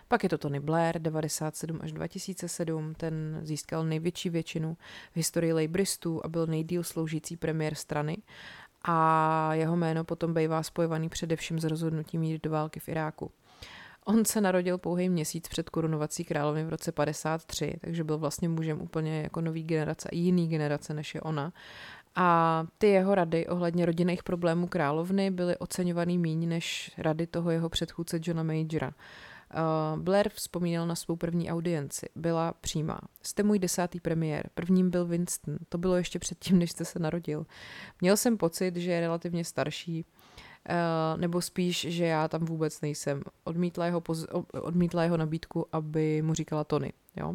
Pak 0.08 0.22
je 0.22 0.28
to 0.28 0.38
Tony 0.38 0.60
Blair, 0.60 0.98
97 0.98 1.78
až 1.82 1.92
2007, 1.92 2.94
ten 2.94 3.40
získal 3.42 3.84
největší 3.84 4.30
většinu 4.30 4.76
v 5.12 5.16
historii 5.16 5.52
Labouristů 5.52 6.20
a 6.24 6.28
byl 6.28 6.46
nejdíl 6.46 6.82
sloužící 6.82 7.36
premiér 7.36 7.74
strany 7.74 8.18
a 8.84 9.54
jeho 9.54 9.76
jméno 9.76 10.04
potom 10.04 10.34
bývá 10.34 10.62
spojovaný 10.62 11.08
především 11.08 11.58
s 11.60 11.64
rozhodnutím 11.64 12.22
jít 12.22 12.42
do 12.42 12.50
války 12.50 12.80
v 12.80 12.88
Iráku. 12.88 13.30
On 14.04 14.24
se 14.24 14.40
narodil 14.40 14.78
pouhý 14.78 15.08
měsíc 15.08 15.48
před 15.48 15.70
korunovací 15.70 16.24
královny 16.24 16.64
v 16.64 16.68
roce 16.68 16.92
53, 16.92 17.74
takže 17.80 18.04
byl 18.04 18.18
vlastně 18.18 18.48
mužem 18.48 18.80
úplně 18.80 19.22
jako 19.22 19.40
nový 19.40 19.62
generace, 19.62 20.08
jiný 20.12 20.48
generace 20.48 20.94
než 20.94 21.14
je 21.14 21.20
ona. 21.20 21.52
A 22.14 22.66
ty 22.78 22.86
jeho 22.86 23.14
rady 23.14 23.46
ohledně 23.46 23.86
rodinných 23.86 24.22
problémů 24.22 24.66
královny 24.66 25.30
byly 25.30 25.56
oceňovaný 25.56 26.18
méně 26.18 26.46
než 26.46 26.92
rady 26.98 27.26
toho 27.26 27.50
jeho 27.50 27.68
předchůdce 27.68 28.20
Johna 28.22 28.42
Majora. 28.42 28.92
Uh, 29.54 30.02
Blair 30.02 30.28
vzpomínal 30.28 30.86
na 30.86 30.94
svou 30.94 31.16
první 31.16 31.50
audienci. 31.50 32.06
Byla 32.16 32.52
přímá. 32.60 33.00
Jste 33.22 33.42
můj 33.42 33.58
desátý 33.58 34.00
premiér. 34.00 34.50
Prvním 34.54 34.90
byl 34.90 35.06
Winston. 35.06 35.56
To 35.68 35.78
bylo 35.78 35.96
ještě 35.96 36.18
předtím, 36.18 36.58
než 36.58 36.70
jste 36.70 36.84
se 36.84 36.98
narodil. 36.98 37.46
Měl 38.00 38.16
jsem 38.16 38.36
pocit, 38.36 38.76
že 38.76 38.92
je 38.92 39.00
relativně 39.00 39.44
starší, 39.44 40.04
uh, 40.04 41.20
nebo 41.20 41.40
spíš, 41.40 41.86
že 41.88 42.04
já 42.04 42.28
tam 42.28 42.44
vůbec 42.44 42.80
nejsem. 42.80 43.22
Odmítla 43.44 43.86
jeho, 43.86 44.00
poz- 44.00 44.44
odmítla 44.62 45.02
jeho 45.02 45.16
nabídku, 45.16 45.66
aby 45.72 46.22
mu 46.22 46.34
říkala 46.34 46.64
Tony. 46.64 46.92
Jo? 47.16 47.34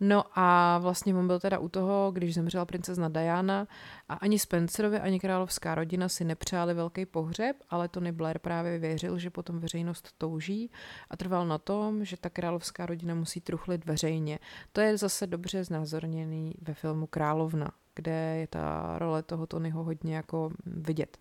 No 0.00 0.24
a 0.34 0.78
vlastně 0.78 1.14
on 1.14 1.26
byl 1.26 1.40
teda 1.40 1.58
u 1.58 1.68
toho, 1.68 2.10
když 2.12 2.34
zemřela 2.34 2.64
princezna 2.64 3.08
Diana 3.08 3.66
a 4.08 4.14
ani 4.14 4.38
Spencerovi, 4.38 5.00
ani 5.00 5.20
královská 5.20 5.74
rodina 5.74 6.08
si 6.08 6.24
nepřáli 6.24 6.74
velký 6.74 7.06
pohřeb, 7.06 7.56
ale 7.70 7.88
Tony 7.88 8.12
Blair 8.12 8.38
právě 8.38 8.78
věřil, 8.78 9.18
že 9.18 9.30
potom 9.30 9.58
veřejnost 9.58 10.14
touží 10.18 10.70
a 11.10 11.16
trval 11.16 11.46
na 11.46 11.58
tom, 11.58 12.04
že 12.04 12.16
ta 12.16 12.30
královská 12.30 12.86
rodina 12.86 13.14
musí 13.14 13.40
truchlit 13.40 13.84
veřejně. 13.84 14.38
To 14.72 14.80
je 14.80 14.98
zase 14.98 15.26
dobře 15.26 15.64
znázorněný 15.64 16.54
ve 16.62 16.74
filmu 16.74 17.06
Královna, 17.06 17.70
kde 17.94 18.36
je 18.36 18.46
ta 18.46 18.98
role 18.98 19.22
toho 19.22 19.46
Tonyho 19.46 19.84
hodně 19.84 20.16
jako 20.16 20.50
vidět. 20.66 21.18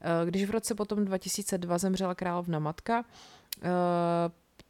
Eh, 0.00 0.26
když 0.26 0.44
v 0.44 0.50
roce 0.50 0.74
potom 0.74 1.04
2002 1.04 1.78
zemřela 1.78 2.14
královna 2.14 2.58
matka, 2.58 3.04
eh, 3.62 3.68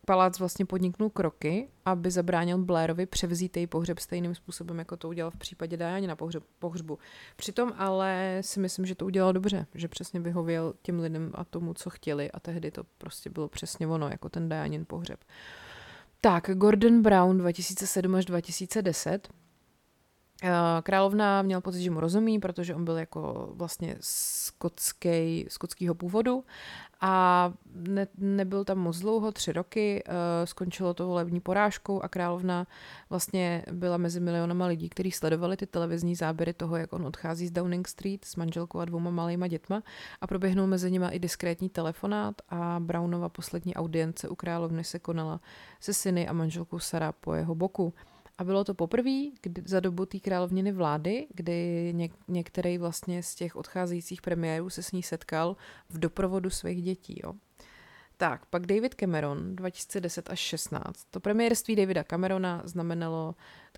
palác 0.06 0.38
vlastně 0.38 0.66
podniknul 0.66 1.10
kroky, 1.10 1.68
aby 1.84 2.10
zabránil 2.10 2.58
Blairovi 2.58 3.06
převzít 3.06 3.56
její 3.56 3.66
pohřeb 3.66 3.98
stejným 3.98 4.34
způsobem, 4.34 4.78
jako 4.78 4.96
to 4.96 5.08
udělal 5.08 5.30
v 5.30 5.36
případě 5.36 5.76
Diana 5.76 6.06
na 6.06 6.16
pohřeb, 6.16 6.42
pohřbu. 6.58 6.98
Přitom 7.36 7.72
ale 7.76 8.38
si 8.40 8.60
myslím, 8.60 8.86
že 8.86 8.94
to 8.94 9.06
udělal 9.06 9.32
dobře, 9.32 9.66
že 9.74 9.88
přesně 9.88 10.20
vyhověl 10.20 10.74
těm 10.82 11.00
lidem 11.00 11.30
a 11.34 11.44
tomu, 11.44 11.74
co 11.74 11.90
chtěli 11.90 12.30
a 12.30 12.40
tehdy 12.40 12.70
to 12.70 12.84
prostě 12.98 13.30
bylo 13.30 13.48
přesně 13.48 13.86
ono, 13.86 14.08
jako 14.08 14.28
ten 14.28 14.48
Dianin 14.48 14.84
pohřeb. 14.84 15.20
Tak, 16.20 16.50
Gordon 16.54 17.02
Brown 17.02 17.38
2007 17.38 18.14
až 18.14 18.24
2010 18.24 19.28
Eh, 19.28 19.45
královna 20.82 21.42
měl 21.42 21.60
pocit, 21.60 21.82
že 21.82 21.90
mu 21.90 22.00
rozumí, 22.00 22.38
protože 22.38 22.74
on 22.74 22.84
byl 22.84 22.96
jako 22.96 23.52
vlastně 23.54 23.96
skotský, 24.00 25.46
skotského 25.48 25.94
původu 25.94 26.44
a 27.00 27.52
ne, 27.74 28.06
nebyl 28.18 28.64
tam 28.64 28.78
moc 28.78 28.98
dlouho, 28.98 29.32
tři 29.32 29.52
roky, 29.52 30.04
uh, 30.08 30.14
skončilo 30.44 30.94
to 30.94 31.06
volební 31.06 31.40
porážkou 31.40 32.00
a 32.02 32.08
královna 32.08 32.66
vlastně 33.10 33.64
byla 33.72 33.96
mezi 33.96 34.20
milionama 34.20 34.66
lidí, 34.66 34.88
kteří 34.88 35.12
sledovali 35.12 35.56
ty 35.56 35.66
televizní 35.66 36.14
záběry 36.14 36.52
toho, 36.52 36.76
jak 36.76 36.92
on 36.92 37.06
odchází 37.06 37.46
z 37.46 37.50
Downing 37.50 37.88
Street 37.88 38.24
s 38.24 38.36
manželkou 38.36 38.78
a 38.78 38.84
dvouma 38.84 39.10
malýma 39.10 39.46
dětma 39.46 39.82
a 40.20 40.26
proběhnul 40.26 40.66
mezi 40.66 40.90
nimi 40.90 41.06
i 41.10 41.18
diskrétní 41.18 41.68
telefonát 41.68 42.34
a 42.48 42.76
Brownova 42.80 43.28
poslední 43.28 43.74
audience 43.74 44.28
u 44.28 44.34
královny 44.34 44.84
se 44.84 44.98
konala 44.98 45.40
se 45.80 45.94
syny 45.94 46.28
a 46.28 46.32
manželkou 46.32 46.78
Sara 46.78 47.12
po 47.12 47.34
jeho 47.34 47.54
boku. 47.54 47.94
A 48.38 48.44
bylo 48.44 48.64
to 48.64 48.74
poprvé 48.74 49.20
za 49.64 49.80
dobu 49.80 50.06
té 50.06 50.20
královniny 50.20 50.72
vlády, 50.72 51.26
kdy 51.34 51.92
něk- 51.96 52.14
některý 52.28 52.78
vlastně 52.78 53.22
z 53.22 53.34
těch 53.34 53.56
odcházejících 53.56 54.22
premiérů 54.22 54.70
se 54.70 54.82
s 54.82 54.92
ní 54.92 55.02
setkal 55.02 55.56
v 55.88 55.98
doprovodu 55.98 56.50
svých 56.50 56.82
dětí. 56.82 57.20
Jo. 57.24 57.32
Tak, 58.18 58.46
pak 58.46 58.66
David 58.66 58.94
Cameron 58.94 59.56
2010 59.56 60.30
až 60.30 60.38
16. 60.38 61.04
To 61.10 61.20
premiérství 61.20 61.76
Davida 61.76 62.04
Camerona 62.04 62.62
znamenalo 62.64 63.34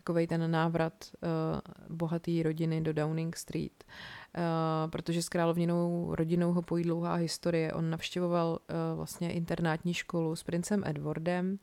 takový 0.08 0.26
ten 0.26 0.50
návrat 0.50 0.92
uh, 1.22 1.96
bohaté 1.96 2.42
rodiny 2.42 2.80
do 2.80 2.92
Downing 2.92 3.36
Street. 3.36 3.84
Uh, 3.84 4.90
protože 4.90 5.22
s 5.22 5.28
královninou 5.28 6.14
rodinou 6.14 6.52
ho 6.52 6.62
pojí 6.62 6.84
dlouhá 6.84 7.14
historie. 7.14 7.72
On 7.72 7.90
navštěvoval 7.90 8.48
uh, 8.50 8.96
vlastně 8.96 9.32
internátní 9.32 9.94
školu 9.94 10.36
s 10.36 10.42
princem 10.42 10.82
Edwardem, 10.86 11.58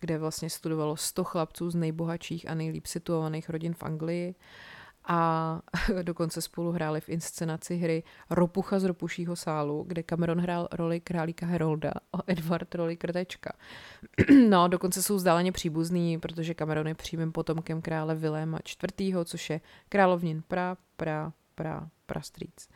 kde 0.00 0.18
vlastně 0.18 0.50
studovalo 0.50 0.96
100 0.96 1.24
chlapců 1.24 1.70
z 1.70 1.74
nejbohatších 1.74 2.50
a 2.50 2.54
nejlíp 2.54 2.86
situovaných 2.86 3.48
rodin 3.48 3.74
v 3.74 3.82
Anglii 3.82 4.34
a 5.10 5.60
dokonce 6.02 6.42
spolu 6.42 6.72
hráli 6.72 7.00
v 7.00 7.08
inscenaci 7.08 7.76
hry 7.76 8.02
Ropucha 8.30 8.78
z 8.78 8.84
Ropušího 8.84 9.36
sálu, 9.36 9.84
kde 9.88 10.02
Cameron 10.02 10.40
hrál 10.40 10.68
roli 10.72 11.00
králíka 11.00 11.46
Herolda 11.46 11.92
a 12.12 12.18
Edward 12.26 12.74
roli 12.74 12.96
krtečka. 12.96 13.52
no, 14.48 14.68
dokonce 14.68 15.02
jsou 15.02 15.16
vzdáleně 15.16 15.52
příbuzný, 15.52 16.18
protože 16.18 16.54
Cameron 16.54 16.88
je 16.88 16.94
přímým 16.94 17.32
potomkem 17.32 17.82
krále 17.82 18.14
Viléma 18.14 18.58
IV., 18.58 19.16
což 19.24 19.50
je 19.50 19.60
královnin 19.88 20.42
pra, 20.48 20.76
pra, 20.96 21.32
pra, 21.54 21.88
prastrýc. 22.06 22.68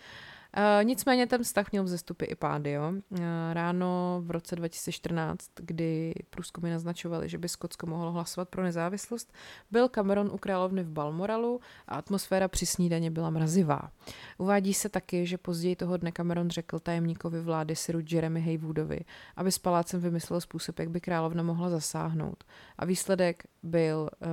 Uh, 0.56 0.84
nicméně 0.84 1.26
ten 1.26 1.42
vztah 1.42 1.72
měl 1.72 1.84
vzestupy 1.84 2.24
i 2.24 2.34
pády. 2.34 2.70
Jo. 2.70 2.92
Uh, 3.10 3.18
ráno 3.52 4.20
v 4.24 4.30
roce 4.30 4.56
2014, 4.56 5.50
kdy 5.56 6.14
průzkumy 6.30 6.70
naznačovaly, 6.70 7.28
že 7.28 7.38
by 7.38 7.48
Skotsko 7.48 7.86
mohlo 7.86 8.12
hlasovat 8.12 8.48
pro 8.48 8.62
nezávislost, 8.62 9.32
byl 9.70 9.88
Cameron 9.88 10.30
u 10.32 10.38
královny 10.38 10.82
v 10.82 10.90
Balmoralu 10.90 11.60
a 11.88 11.94
atmosféra 11.94 12.48
při 12.48 12.66
snídaně 12.66 13.10
byla 13.10 13.30
mrazivá. 13.30 13.90
Uvádí 14.38 14.74
se 14.74 14.88
taky, 14.88 15.26
že 15.26 15.38
později 15.38 15.76
toho 15.76 15.96
dne 15.96 16.12
Cameron 16.12 16.50
řekl 16.50 16.78
tajemníkovi 16.78 17.40
vlády 17.40 17.76
Siru 17.76 18.00
Jeremy 18.10 18.40
Haywoodovi, 18.40 19.00
aby 19.36 19.52
s 19.52 19.58
palácem 19.58 20.00
vymyslel 20.00 20.40
způsob, 20.40 20.78
jak 20.78 20.90
by 20.90 21.00
královna 21.00 21.42
mohla 21.42 21.70
zasáhnout. 21.70 22.44
A 22.78 22.84
výsledek 22.84 23.44
byl 23.62 24.10
uh, 24.20 24.28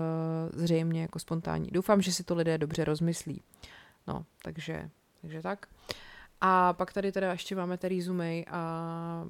zřejmě 0.60 1.02
jako 1.02 1.20
spontánní. 1.20 1.70
Doufám, 1.72 2.02
že 2.02 2.14
si 2.14 2.24
to 2.24 2.36
lidé 2.36 2.58
dobře 2.58 2.86
rozmyslí. 2.86 3.42
No, 4.08 4.26
takže, 4.44 4.90
takže 5.22 5.42
tak. 5.42 5.68
A 6.42 6.74
pak 6.74 6.94
tady 6.94 7.12
teda 7.12 7.32
ještě 7.32 7.56
máme 7.56 7.78
Theresa 7.78 8.14
May 8.14 8.46
a 8.52 9.26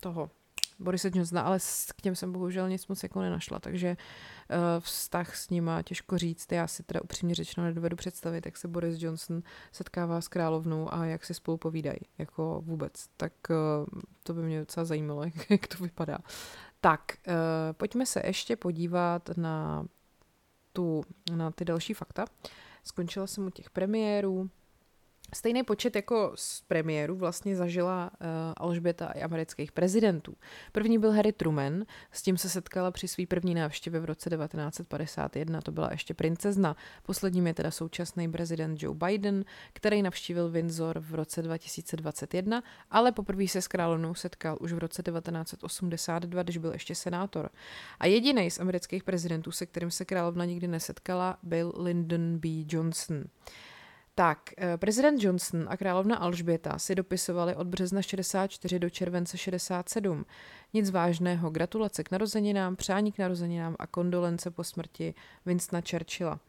toho 0.00 0.30
Borise 0.78 1.10
Johnsona, 1.14 1.42
ale 1.42 1.58
k 1.96 2.02
těm 2.02 2.14
jsem 2.14 2.32
bohužel 2.32 2.68
nic 2.68 2.86
moc 2.86 3.02
jako 3.02 3.20
nenašla, 3.20 3.58
takže 3.58 3.96
uh, 3.96 4.56
vztah 4.80 5.36
s 5.36 5.50
nima 5.50 5.82
těžko 5.82 6.18
říct. 6.18 6.52
Já 6.52 6.66
si 6.66 6.82
teda 6.82 7.00
upřímně 7.02 7.34
řečeno 7.34 7.66
nedovedu 7.66 7.96
představit, 7.96 8.46
jak 8.46 8.56
se 8.56 8.68
Boris 8.68 9.02
Johnson 9.02 9.42
setkává 9.72 10.20
s 10.20 10.28
královnou 10.28 10.94
a 10.94 11.04
jak 11.04 11.24
si 11.24 11.34
spolu 11.34 11.56
povídají, 11.56 11.98
jako 12.18 12.62
vůbec. 12.64 13.08
Tak 13.16 13.32
uh, 13.50 14.00
to 14.22 14.34
by 14.34 14.42
mě 14.42 14.60
docela 14.60 14.84
zajímalo, 14.84 15.24
jak, 15.48 15.66
to 15.66 15.84
vypadá. 15.84 16.18
Tak, 16.80 17.00
uh, 17.26 17.34
pojďme 17.72 18.06
se 18.06 18.22
ještě 18.24 18.56
podívat 18.56 19.30
na, 19.36 19.86
tu, 20.72 21.04
na 21.34 21.50
ty 21.50 21.64
další 21.64 21.94
fakta. 21.94 22.24
Skončila 22.84 23.26
jsem 23.26 23.46
u 23.46 23.50
těch 23.50 23.70
premiérů, 23.70 24.50
Stejný 25.32 25.62
počet 25.62 25.96
jako 25.96 26.32
z 26.34 26.60
premiéru 26.60 27.16
vlastně 27.16 27.56
zažila 27.56 28.10
uh, 28.20 28.26
Alžběta 28.56 29.06
i 29.06 29.22
amerických 29.22 29.72
prezidentů. 29.72 30.36
První 30.72 30.98
byl 30.98 31.12
Harry 31.12 31.32
Truman, 31.32 31.84
s 32.12 32.22
tím 32.22 32.38
se 32.38 32.48
setkala 32.48 32.90
při 32.90 33.08
své 33.08 33.26
první 33.26 33.54
návštěvě 33.54 34.00
v 34.00 34.04
roce 34.04 34.30
1951, 34.30 35.60
to 35.60 35.72
byla 35.72 35.88
ještě 35.90 36.14
princezna. 36.14 36.76
Posledním 37.02 37.46
je 37.46 37.54
teda 37.54 37.70
současný 37.70 38.32
prezident 38.32 38.82
Joe 38.82 38.98
Biden, 39.06 39.44
který 39.72 40.02
navštívil 40.02 40.50
Windsor 40.50 41.00
v 41.00 41.14
roce 41.14 41.42
2021, 41.42 42.62
ale 42.90 43.12
poprvé 43.12 43.48
se 43.48 43.62
s 43.62 43.68
královnou 43.68 44.14
setkal 44.14 44.58
už 44.60 44.72
v 44.72 44.78
roce 44.78 45.02
1982, 45.02 46.42
když 46.42 46.58
byl 46.58 46.72
ještě 46.72 46.94
senátor. 46.94 47.50
A 48.00 48.06
jediný 48.06 48.50
z 48.50 48.60
amerických 48.60 49.04
prezidentů, 49.04 49.52
se 49.52 49.66
kterým 49.66 49.90
se 49.90 50.04
královna 50.04 50.44
nikdy 50.44 50.68
nesetkala, 50.68 51.38
byl 51.42 51.72
Lyndon 51.76 52.38
B. 52.38 52.48
Johnson. 52.68 53.24
Tak, 54.16 54.38
eh, 54.58 54.76
prezident 54.76 55.22
Johnson 55.22 55.66
a 55.68 55.76
královna 55.76 56.16
Alžběta 56.16 56.78
si 56.78 56.94
dopisovali 56.94 57.54
od 57.56 57.66
března 57.66 58.02
64 58.02 58.78
do 58.78 58.90
července 58.90 59.38
67. 59.38 60.26
Nic 60.74 60.90
vážného, 60.90 61.50
gratulace 61.50 62.04
k 62.04 62.10
narozeninám, 62.10 62.76
přání 62.76 63.12
k 63.12 63.18
narozeninám 63.18 63.76
a 63.78 63.86
kondolence 63.86 64.50
po 64.50 64.64
smrti 64.64 65.14
Winstona 65.46 65.82
Churchilla. 65.90 66.40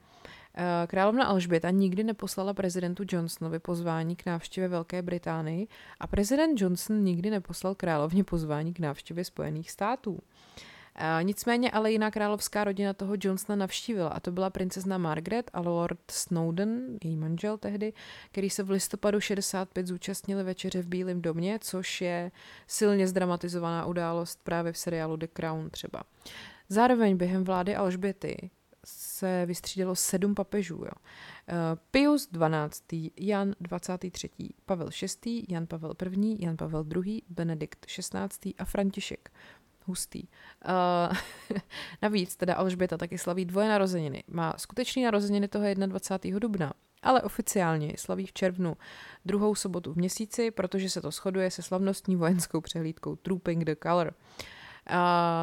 Eh, 0.57 0.87
královna 0.87 1.25
Alžběta 1.25 1.69
nikdy 1.69 2.03
neposlala 2.03 2.53
prezidentu 2.53 3.03
Johnsonovi 3.11 3.59
pozvání 3.59 4.15
k 4.15 4.25
návštěvě 4.25 4.67
Velké 4.67 5.01
Británii 5.01 5.67
a 5.99 6.07
prezident 6.07 6.61
Johnson 6.61 7.03
nikdy 7.03 7.29
neposlal 7.29 7.75
královně 7.75 8.23
pozvání 8.23 8.73
k 8.73 8.79
návštěvě 8.79 9.25
Spojených 9.25 9.71
států. 9.71 10.19
A 10.57 10.73
nicméně 11.21 11.71
ale 11.71 11.91
jiná 11.91 12.11
královská 12.11 12.63
rodina 12.63 12.93
toho 12.93 13.13
Johnsona 13.23 13.55
navštívila 13.55 14.09
a 14.09 14.19
to 14.19 14.31
byla 14.31 14.49
princezna 14.49 14.97
Margaret 14.97 15.51
a 15.53 15.59
Lord 15.61 15.99
Snowden, 16.11 16.97
její 17.03 17.17
manžel 17.17 17.57
tehdy, 17.57 17.93
který 18.31 18.49
se 18.49 18.63
v 18.63 18.69
listopadu 18.69 19.19
65 19.19 19.87
zúčastnili 19.87 20.43
večeře 20.43 20.81
v 20.81 20.87
Bílém 20.87 21.21
domě, 21.21 21.59
což 21.61 22.01
je 22.01 22.31
silně 22.67 23.07
zdramatizovaná 23.07 23.85
událost 23.85 24.39
právě 24.43 24.71
v 24.71 24.77
seriálu 24.77 25.15
The 25.15 25.27
Crown 25.33 25.69
třeba. 25.69 26.03
Zároveň 26.69 27.17
během 27.17 27.43
vlády 27.43 27.75
Alžběty 27.75 28.49
se 28.85 29.45
vystřídalo 29.45 29.95
sedm 29.95 30.35
papežů. 30.35 30.75
Jo. 30.75 30.91
Eh, 31.47 31.53
Pius 31.91 32.29
XII, 32.29 33.11
Jan 33.19 33.55
23., 33.59 34.29
Pavel 34.65 34.89
VI, 35.25 35.45
Jan 35.49 35.67
Pavel 35.67 35.93
I, 36.21 36.45
Jan 36.45 36.57
Pavel 36.57 36.85
II, 37.05 37.21
Benedikt 37.29 37.85
XVI 37.85 38.53
a 38.57 38.65
František. 38.65 39.31
Hustý. 39.85 40.23
Uh, 40.23 41.57
navíc 42.01 42.35
teda 42.35 42.55
Alžběta 42.55 42.97
taky 42.97 43.17
slaví 43.17 43.45
dvoje 43.45 43.69
narozeniny. 43.69 44.23
Má 44.27 44.53
skutečný 44.57 45.03
narozeniny 45.03 45.47
toho 45.47 45.65
21. 45.73 46.39
dubna, 46.39 46.73
ale 47.01 47.21
oficiálně 47.21 47.93
slaví 47.97 48.25
v 48.25 48.33
červnu 48.33 48.77
druhou 49.25 49.55
sobotu 49.55 49.93
v 49.93 49.97
měsíci, 49.97 50.51
protože 50.51 50.89
se 50.89 51.01
to 51.01 51.11
shoduje 51.11 51.51
se 51.51 51.61
slavnostní 51.61 52.15
vojenskou 52.15 52.61
přehlídkou 52.61 53.15
Trooping 53.15 53.63
the 53.63 53.75
Color. 53.83 54.07
Uh, 54.07 54.54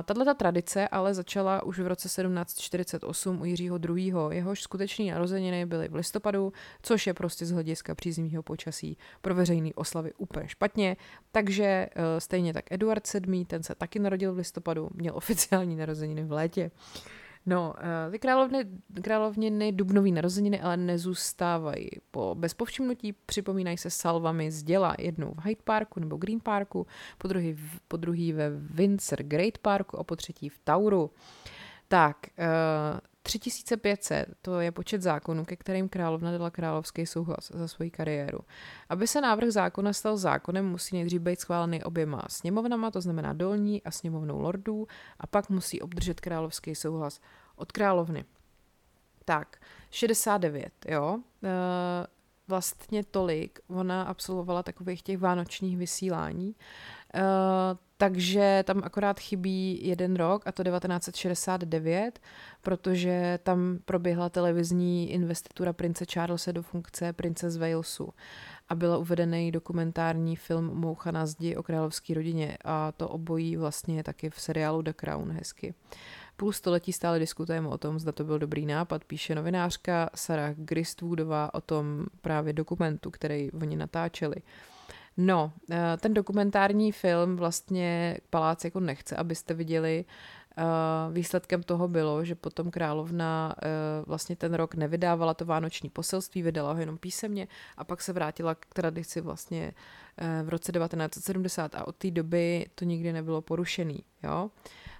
tato 0.04 0.34
tradice 0.34 0.88
ale 0.88 1.14
začala 1.14 1.62
už 1.62 1.78
v 1.78 1.86
roce 1.86 2.08
1748 2.08 3.40
u 3.40 3.44
Jiřího 3.44 3.78
II. 3.88 4.14
Jehož 4.30 4.62
skuteční 4.62 5.10
narozeniny 5.10 5.66
byly 5.66 5.88
v 5.88 5.94
listopadu, 5.94 6.52
což 6.82 7.06
je 7.06 7.14
prostě 7.14 7.46
z 7.46 7.50
hlediska 7.50 7.94
příznivého 7.94 8.42
počasí 8.42 8.98
pro 9.20 9.34
veřejný 9.34 9.74
oslavy 9.74 10.12
úplně 10.18 10.48
špatně. 10.48 10.96
Takže 11.32 11.64
e, 11.64 11.88
stejně 12.18 12.52
tak 12.52 12.72
Eduard 12.72 13.12
VII, 13.14 13.44
ten 13.44 13.62
se 13.62 13.74
taky 13.74 13.98
narodil 13.98 14.34
v 14.34 14.36
listopadu, 14.36 14.90
měl 14.94 15.16
oficiální 15.16 15.76
narozeniny 15.76 16.24
v 16.24 16.32
létě. 16.32 16.70
No, 17.46 17.74
eh, 17.78 18.10
ty 18.10 18.18
královny, 18.18 18.64
královniny 19.02 19.72
dubnový 19.72 20.12
narozeniny 20.12 20.60
ale 20.60 20.76
nezůstávají. 20.76 21.90
Po 22.10 22.34
bezpovšimnutí 22.38 23.12
připomínají 23.12 23.78
se 23.78 23.90
salvami 23.90 24.50
z 24.50 24.62
děla 24.62 24.94
jednou 24.98 25.34
v 25.34 25.44
Hyde 25.44 25.60
Parku 25.64 26.00
nebo 26.00 26.16
Green 26.16 26.40
Parku, 26.40 26.86
po 27.18 27.28
druhý, 27.28 27.56
po 27.88 27.96
druhý 27.96 28.32
ve 28.32 28.50
Windsor 28.50 29.22
Great 29.22 29.58
Parku 29.58 29.98
a 29.98 30.04
po 30.04 30.16
třetí 30.16 30.48
v 30.48 30.58
Tauru. 30.64 31.10
Tak, 31.92 32.16
3500, 33.22 34.28
eh, 34.28 34.34
to 34.42 34.60
je 34.60 34.72
počet 34.72 35.02
zákonů, 35.02 35.44
ke 35.44 35.56
kterým 35.56 35.88
královna 35.88 36.32
dala 36.32 36.50
královský 36.50 37.06
souhlas 37.06 37.50
za 37.54 37.68
svoji 37.68 37.90
kariéru. 37.90 38.38
Aby 38.88 39.06
se 39.06 39.20
návrh 39.20 39.50
zákona 39.50 39.92
stal 39.92 40.16
zákonem, 40.16 40.68
musí 40.68 40.96
nejdřív 40.96 41.20
být 41.20 41.40
schválený 41.40 41.82
oběma 41.82 42.22
sněmovnama, 42.28 42.90
to 42.90 43.00
znamená 43.00 43.32
dolní 43.32 43.82
a 43.82 43.90
sněmovnou 43.90 44.40
lordů, 44.40 44.86
a 45.20 45.26
pak 45.26 45.50
musí 45.50 45.80
obdržet 45.80 46.20
královský 46.20 46.74
souhlas 46.74 47.20
od 47.56 47.72
královny. 47.72 48.24
Tak, 49.24 49.56
69, 49.90 50.72
jo. 50.88 51.18
E, 51.44 51.48
vlastně 52.48 53.04
tolik 53.04 53.60
ona 53.68 54.02
absolvovala 54.02 54.62
takových 54.62 55.02
těch 55.02 55.18
vánočních 55.18 55.76
vysílání. 55.76 56.54
E, 57.14 57.22
takže 58.02 58.64
tam 58.66 58.82
akorát 58.84 59.20
chybí 59.20 59.86
jeden 59.86 60.16
rok, 60.16 60.42
a 60.46 60.52
to 60.52 60.64
1969, 60.64 62.20
protože 62.62 63.38
tam 63.42 63.78
proběhla 63.84 64.28
televizní 64.28 65.12
investitura 65.12 65.72
prince 65.72 66.04
Charlesa 66.12 66.52
do 66.52 66.62
funkce 66.62 67.12
prince 67.12 67.50
z 67.50 67.56
Walesu 67.56 68.08
a 68.68 68.74
byl 68.74 68.98
uvedený 69.00 69.52
dokumentární 69.52 70.36
film 70.36 70.64
Moucha 70.64 71.10
na 71.10 71.26
zdi 71.26 71.56
o 71.56 71.62
královské 71.62 72.14
rodině 72.14 72.58
a 72.64 72.92
to 72.92 73.08
obojí 73.08 73.56
vlastně 73.56 74.02
taky 74.02 74.30
v 74.30 74.40
seriálu 74.40 74.82
The 74.82 74.92
Crown 74.92 75.32
hezky. 75.32 75.74
Půl 76.36 76.52
století 76.52 76.92
stále 76.92 77.18
diskutujeme 77.18 77.68
o 77.68 77.78
tom, 77.78 77.98
zda 77.98 78.12
to 78.12 78.24
byl 78.24 78.38
dobrý 78.38 78.66
nápad, 78.66 79.04
píše 79.04 79.34
novinářka 79.34 80.10
Sarah 80.14 80.54
Gristwoodová 80.56 81.54
o 81.54 81.60
tom 81.60 82.06
právě 82.20 82.52
dokumentu, 82.52 83.10
který 83.10 83.52
oni 83.52 83.76
natáčeli. 83.76 84.36
No, 85.16 85.52
eh, 85.70 85.96
ten 86.00 86.14
dokumentární 86.14 86.92
film 86.92 87.36
vlastně 87.36 88.18
palác 88.30 88.64
jako 88.64 88.80
nechce, 88.80 89.16
abyste 89.16 89.54
viděli. 89.54 90.04
Eh, 90.56 90.62
výsledkem 91.12 91.62
toho 91.62 91.88
bylo, 91.88 92.24
že 92.24 92.34
potom 92.34 92.70
královna 92.70 93.54
eh, 93.62 93.68
vlastně 94.06 94.36
ten 94.36 94.54
rok 94.54 94.74
nevydávala 94.74 95.34
to 95.34 95.44
vánoční 95.44 95.90
poselství, 95.90 96.42
vydala 96.42 96.72
ho 96.72 96.80
jenom 96.80 96.98
písemně 96.98 97.48
a 97.76 97.84
pak 97.84 98.02
se 98.02 98.12
vrátila 98.12 98.54
k 98.54 98.66
tradici 98.66 99.20
vlastně 99.20 99.72
v 100.42 100.48
roce 100.48 100.72
1970 100.72 101.74
a 101.74 101.86
od 101.86 101.96
té 101.96 102.10
doby 102.10 102.66
to 102.74 102.84
nikdy 102.84 103.12
nebylo 103.12 103.42
porušený. 103.42 104.04
Jo? 104.22 104.50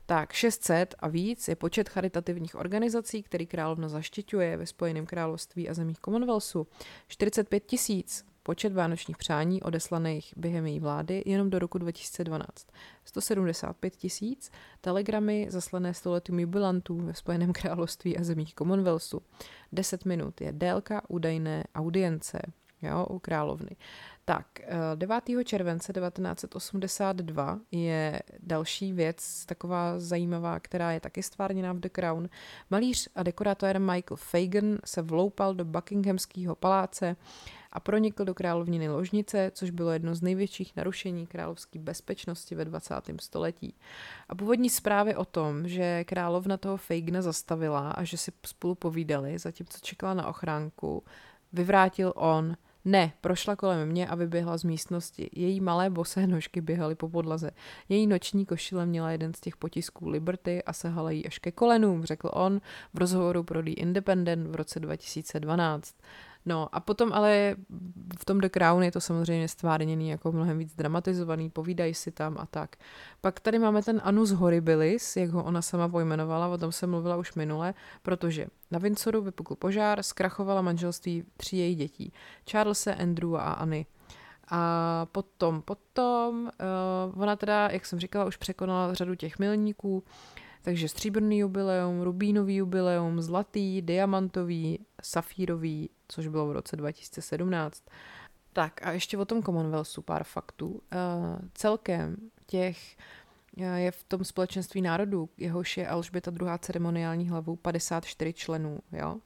Tak 0.07 0.33
600 0.33 0.95
a 0.99 1.09
víc 1.09 1.49
je 1.49 1.57
počet 1.57 1.89
charitativních 1.89 2.55
organizací, 2.55 3.23
který 3.23 3.47
královna 3.47 3.89
zaštiťuje 3.89 4.57
ve 4.57 4.67
Spojeném 4.67 5.07
království 5.07 5.69
a 5.69 5.75
zemích 5.75 5.99
Commonwealthu. 6.01 6.67
45 7.09 7.67
tisíc 7.67 8.32
počet 8.43 8.73
vánočních 8.73 9.17
přání 9.17 9.63
odeslaných 9.63 10.35
během 10.37 10.67
její 10.67 10.81
vlády 10.81 11.23
jenom 11.27 11.51
do 11.51 11.59
roku 11.59 11.79
2012. 11.79 12.67
175 13.05 13.97
tisíc 13.97 14.51
telegramy 14.81 15.47
zaslané 15.51 15.95
stoletým 15.95 16.41
jubilantů 16.41 16.97
ve 16.97 17.15
Spojeném 17.15 17.53
království 17.53 18.19
a 18.19 18.25
zemích 18.25 18.55
Commonwealthu. 18.55 19.23
10 19.73 20.05
minut 20.05 20.41
je 20.41 20.53
délka 20.53 21.03
údajné 21.09 21.65
audience 21.75 22.43
jo, 22.83 23.07
u 23.11 23.19
královny. 23.19 23.77
Tak, 24.25 24.47
9. 24.95 25.41
Eh, 25.41 25.45
července 25.45 25.93
1982 25.93 27.61
je 27.71 28.23
další 28.39 28.93
věc, 28.93 29.47
taková 29.47 29.99
zajímavá, 29.99 30.61
která 30.61 30.93
je 30.93 31.01
taky 31.01 31.23
stvárněná 31.23 31.73
v 31.73 31.81
The 31.81 31.89
Crown. 31.89 32.29
Malíř 32.71 33.09
a 33.15 33.23
dekorátor 33.23 33.79
Michael 33.79 34.17
Fagan 34.17 34.79
se 34.85 35.03
vloupal 35.03 35.55
do 35.55 35.65
Buckinghamského 35.65 36.55
paláce 36.55 37.17
a 37.73 37.81
pronikl 37.81 38.25
do 38.25 38.35
královniny 38.35 38.89
ložnice, 38.89 39.51
což 39.55 39.71
bylo 39.71 39.91
jedno 39.91 40.15
z 40.15 40.23
největších 40.23 40.77
narušení 40.77 41.27
královské 41.27 41.79
bezpečnosti 41.79 42.55
ve 42.55 42.65
20. 42.65 42.95
století. 43.21 43.75
A 44.29 44.35
původní 44.35 44.71
zprávy 44.71 45.17
o 45.17 45.25
tom, 45.25 45.69
že 45.69 46.05
královna 46.05 46.57
toho 46.57 46.77
Fagna 46.77 47.23
zastavila 47.23 47.91
a 47.91 48.05
že 48.05 48.17
si 48.17 48.33
spolu 48.47 48.75
povídali, 48.75 49.39
zatímco 49.39 49.79
čekala 49.83 50.15
na 50.15 50.27
ochránku, 50.27 51.05
vyvrátil 51.53 52.13
on– 52.17 52.57
ne, 52.85 53.13
prošla 53.21 53.57
kolem 53.57 53.89
mě 53.89 54.09
a 54.09 54.15
vyběhla 54.15 54.57
z 54.57 54.65
místnosti. 54.65 55.31
Její 55.33 55.61
malé 55.61 55.91
bosé 55.91 56.27
nožky 56.27 56.61
běhaly 56.61 56.95
po 56.95 57.09
podlaze. 57.09 57.51
Její 57.89 58.07
noční 58.07 58.47
košile 58.47 58.87
měla 58.87 59.11
jeden 59.11 59.35
z 59.35 59.41
těch 59.41 59.57
potisků 59.57 60.09
Liberty 60.09 60.63
a 60.63 60.73
sahala 60.73 61.11
jí 61.11 61.27
až 61.27 61.39
ke 61.39 61.53
kolenům, 61.53 62.05
řekl 62.05 62.31
on 62.33 62.61
v 62.95 62.99
rozhovoru 62.99 63.43
pro 63.43 63.63
The 63.63 63.71
Independent 63.71 64.49
v 64.49 64.55
roce 64.55 64.81
2012. 64.81 65.95
No 66.47 66.69
a 66.73 66.81
potom 66.81 67.13
ale 67.13 67.57
v 68.19 68.25
tom 68.25 68.41
The 68.41 68.49
Crown 68.49 68.83
je 68.83 68.93
to 68.93 69.01
samozřejmě 69.01 69.49
stvárněný 69.49 70.09
jako 70.09 70.33
mnohem 70.33 70.59
víc 70.59 70.75
dramatizovaný, 70.75 71.51
povídají 71.51 71.95
si 71.95 72.11
tam 72.11 72.39
a 72.39 72.47
tak. 72.47 72.77
Pak 73.21 73.41
tady 73.41 73.59
máme 73.59 73.83
ten 73.83 74.01
Anus 74.05 74.31
Horribilis, 74.31 75.17
jak 75.17 75.31
ho 75.31 75.45
ona 75.45 75.63
sama 75.63 75.89
pojmenovala, 75.89 76.49
o 76.49 76.59
tom 76.59 76.73
jsem 76.73 76.91
mluvila 76.91 77.17
už 77.17 77.35
minule, 77.35 77.75
protože 78.03 78.47
na 78.71 78.79
Windsoru 78.79 79.23
vypukl 79.23 79.55
požár, 79.55 80.03
zkrachovala 80.03 80.63
manželství 80.63 81.25
tří 81.37 81.59
její 81.59 81.75
dětí, 81.75 82.13
Charlesa, 82.51 82.93
Andrew 82.93 83.37
a 83.37 83.53
Anny. 83.53 83.87
A 84.51 85.07
potom, 85.13 85.63
potom, 85.63 86.51
uh, 87.15 87.23
ona 87.23 87.37
teda, 87.37 87.69
jak 87.69 87.87
jsem 87.87 87.99
říkala, 87.99 88.25
už 88.25 88.37
překonala 88.37 88.95
řadu 88.95 89.15
těch 89.15 89.39
milníků, 89.39 90.05
takže 90.63 90.89
stříbrný 90.89 91.39
jubileum, 91.39 92.01
rubínový 92.01 92.57
jubileum, 92.57 93.21
zlatý, 93.21 93.83
diamantový, 93.83 94.79
safírový, 95.03 95.91
což 96.13 96.29
bylo 96.29 96.47
v 96.47 96.53
roce 96.53 96.77
2017. 96.77 97.83
Tak 98.53 98.87
a 98.87 98.93
ještě 98.93 99.19
o 99.19 99.25
tom 99.25 99.43
Commonwealthu 99.43 100.03
pár 100.03 100.25
faktů. 100.25 100.69
Uh, 100.69 100.81
celkem 101.55 102.17
těch 102.47 102.97
uh, 103.57 103.65
je 103.75 103.91
v 103.91 104.05
tom 104.05 104.25
společenství 104.25 104.83
národů, 104.83 105.29
jehož 105.37 105.77
je 105.77 105.89
Alžběta 105.89 106.31
druhá 106.31 106.59
ceremoniální 106.59 107.29
hlavou 107.29 107.57
54 107.57 108.33
členů, 108.33 108.79
jo. 108.93 109.17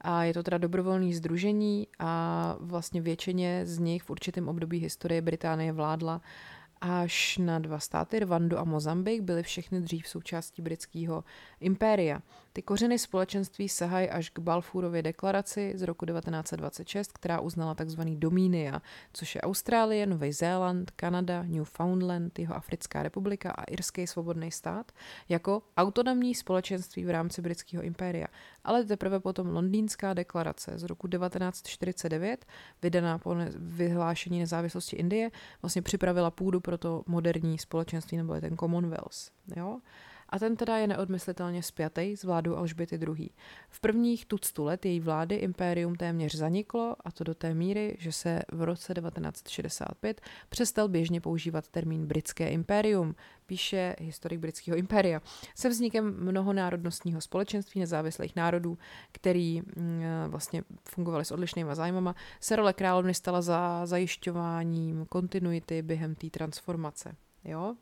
A 0.00 0.24
je 0.24 0.34
to 0.34 0.42
teda 0.42 0.58
dobrovolný 0.58 1.14
združení 1.14 1.88
a 1.98 2.56
vlastně 2.60 3.00
většině 3.00 3.66
z 3.66 3.78
nich 3.78 4.02
v 4.02 4.10
určitém 4.10 4.48
období 4.48 4.78
historie 4.78 5.22
Británie 5.22 5.72
vládla 5.72 6.20
až 6.80 7.38
na 7.38 7.58
dva 7.58 7.78
státy, 7.78 8.18
Rwandu 8.18 8.58
a 8.58 8.64
Mozambik, 8.64 9.20
byly 9.20 9.42
všechny 9.42 9.80
dřív 9.80 10.08
součástí 10.08 10.62
britského 10.62 11.24
impéria. 11.60 12.22
Ty 12.56 12.62
kořeny 12.62 12.98
společenství 12.98 13.68
sahají 13.68 14.10
až 14.10 14.30
k 14.30 14.38
Balfourově 14.38 15.02
deklaraci 15.02 15.72
z 15.74 15.82
roku 15.82 16.06
1926, 16.06 17.12
která 17.12 17.40
uznala 17.40 17.74
tzv. 17.74 18.00
Domínia, 18.00 18.82
což 19.12 19.34
je 19.34 19.40
Austrálie, 19.40 20.06
Nový 20.06 20.32
Zéland, 20.32 20.90
Kanada, 20.90 21.42
Newfoundland, 21.42 22.38
jeho 22.38 22.54
Africká 22.54 23.02
republika 23.02 23.50
a 23.50 23.64
Irský 23.64 24.06
svobodný 24.06 24.50
stát 24.50 24.92
jako 25.28 25.62
autonomní 25.76 26.34
společenství 26.34 27.04
v 27.04 27.10
rámci 27.10 27.42
britského 27.42 27.82
impéria. 27.82 28.26
Ale 28.64 28.84
teprve 28.84 29.20
potom 29.20 29.48
Londýnská 29.48 30.14
deklarace 30.14 30.78
z 30.78 30.82
roku 30.82 31.08
1949, 31.08 32.46
vydaná 32.82 33.18
po 33.18 33.36
vyhlášení 33.56 34.38
nezávislosti 34.38 34.96
Indie, 34.96 35.30
vlastně 35.62 35.82
připravila 35.82 36.30
půdu 36.30 36.60
pro 36.60 36.78
to 36.78 37.02
moderní 37.06 37.58
společenství, 37.58 38.16
nebo 38.16 38.40
ten 38.40 38.56
Commonwealth. 38.56 39.30
Jo? 39.56 39.80
A 40.28 40.38
ten 40.38 40.56
teda 40.56 40.76
je 40.76 40.86
neodmyslitelně 40.86 41.62
spjatý 41.62 42.16
s 42.16 42.24
vládou 42.24 42.56
Alžběty 42.56 42.96
II. 42.96 43.30
V 43.68 43.80
prvních 43.80 44.26
tuctu 44.26 44.64
let 44.64 44.86
její 44.86 45.00
vlády 45.00 45.34
impérium 45.34 45.94
téměř 45.94 46.34
zaniklo 46.34 46.96
a 47.04 47.12
to 47.12 47.24
do 47.24 47.34
té 47.34 47.54
míry, 47.54 47.96
že 47.98 48.12
se 48.12 48.42
v 48.52 48.62
roce 48.62 48.94
1965 48.94 50.20
přestal 50.48 50.88
běžně 50.88 51.20
používat 51.20 51.68
termín 51.68 52.06
britské 52.06 52.48
impérium, 52.48 53.14
píše 53.46 53.96
historik 53.98 54.40
britského 54.40 54.76
impéria. 54.76 55.20
Se 55.54 55.68
vznikem 55.68 56.16
mnohonárodnostního 56.18 57.20
společenství 57.20 57.80
nezávislých 57.80 58.36
národů, 58.36 58.78
který 59.12 59.60
mm, 59.60 60.02
vlastně 60.28 60.62
fungovaly 60.84 61.24
s 61.24 61.32
odlišnýma 61.32 61.74
zájmama, 61.74 62.14
se 62.40 62.56
role 62.56 62.72
královny 62.72 63.14
stala 63.14 63.42
za 63.42 63.86
zajišťováním 63.86 65.06
kontinuity 65.06 65.82
během 65.82 66.14
té 66.14 66.30
transformace. 66.30 67.16
Jo? 67.44 67.76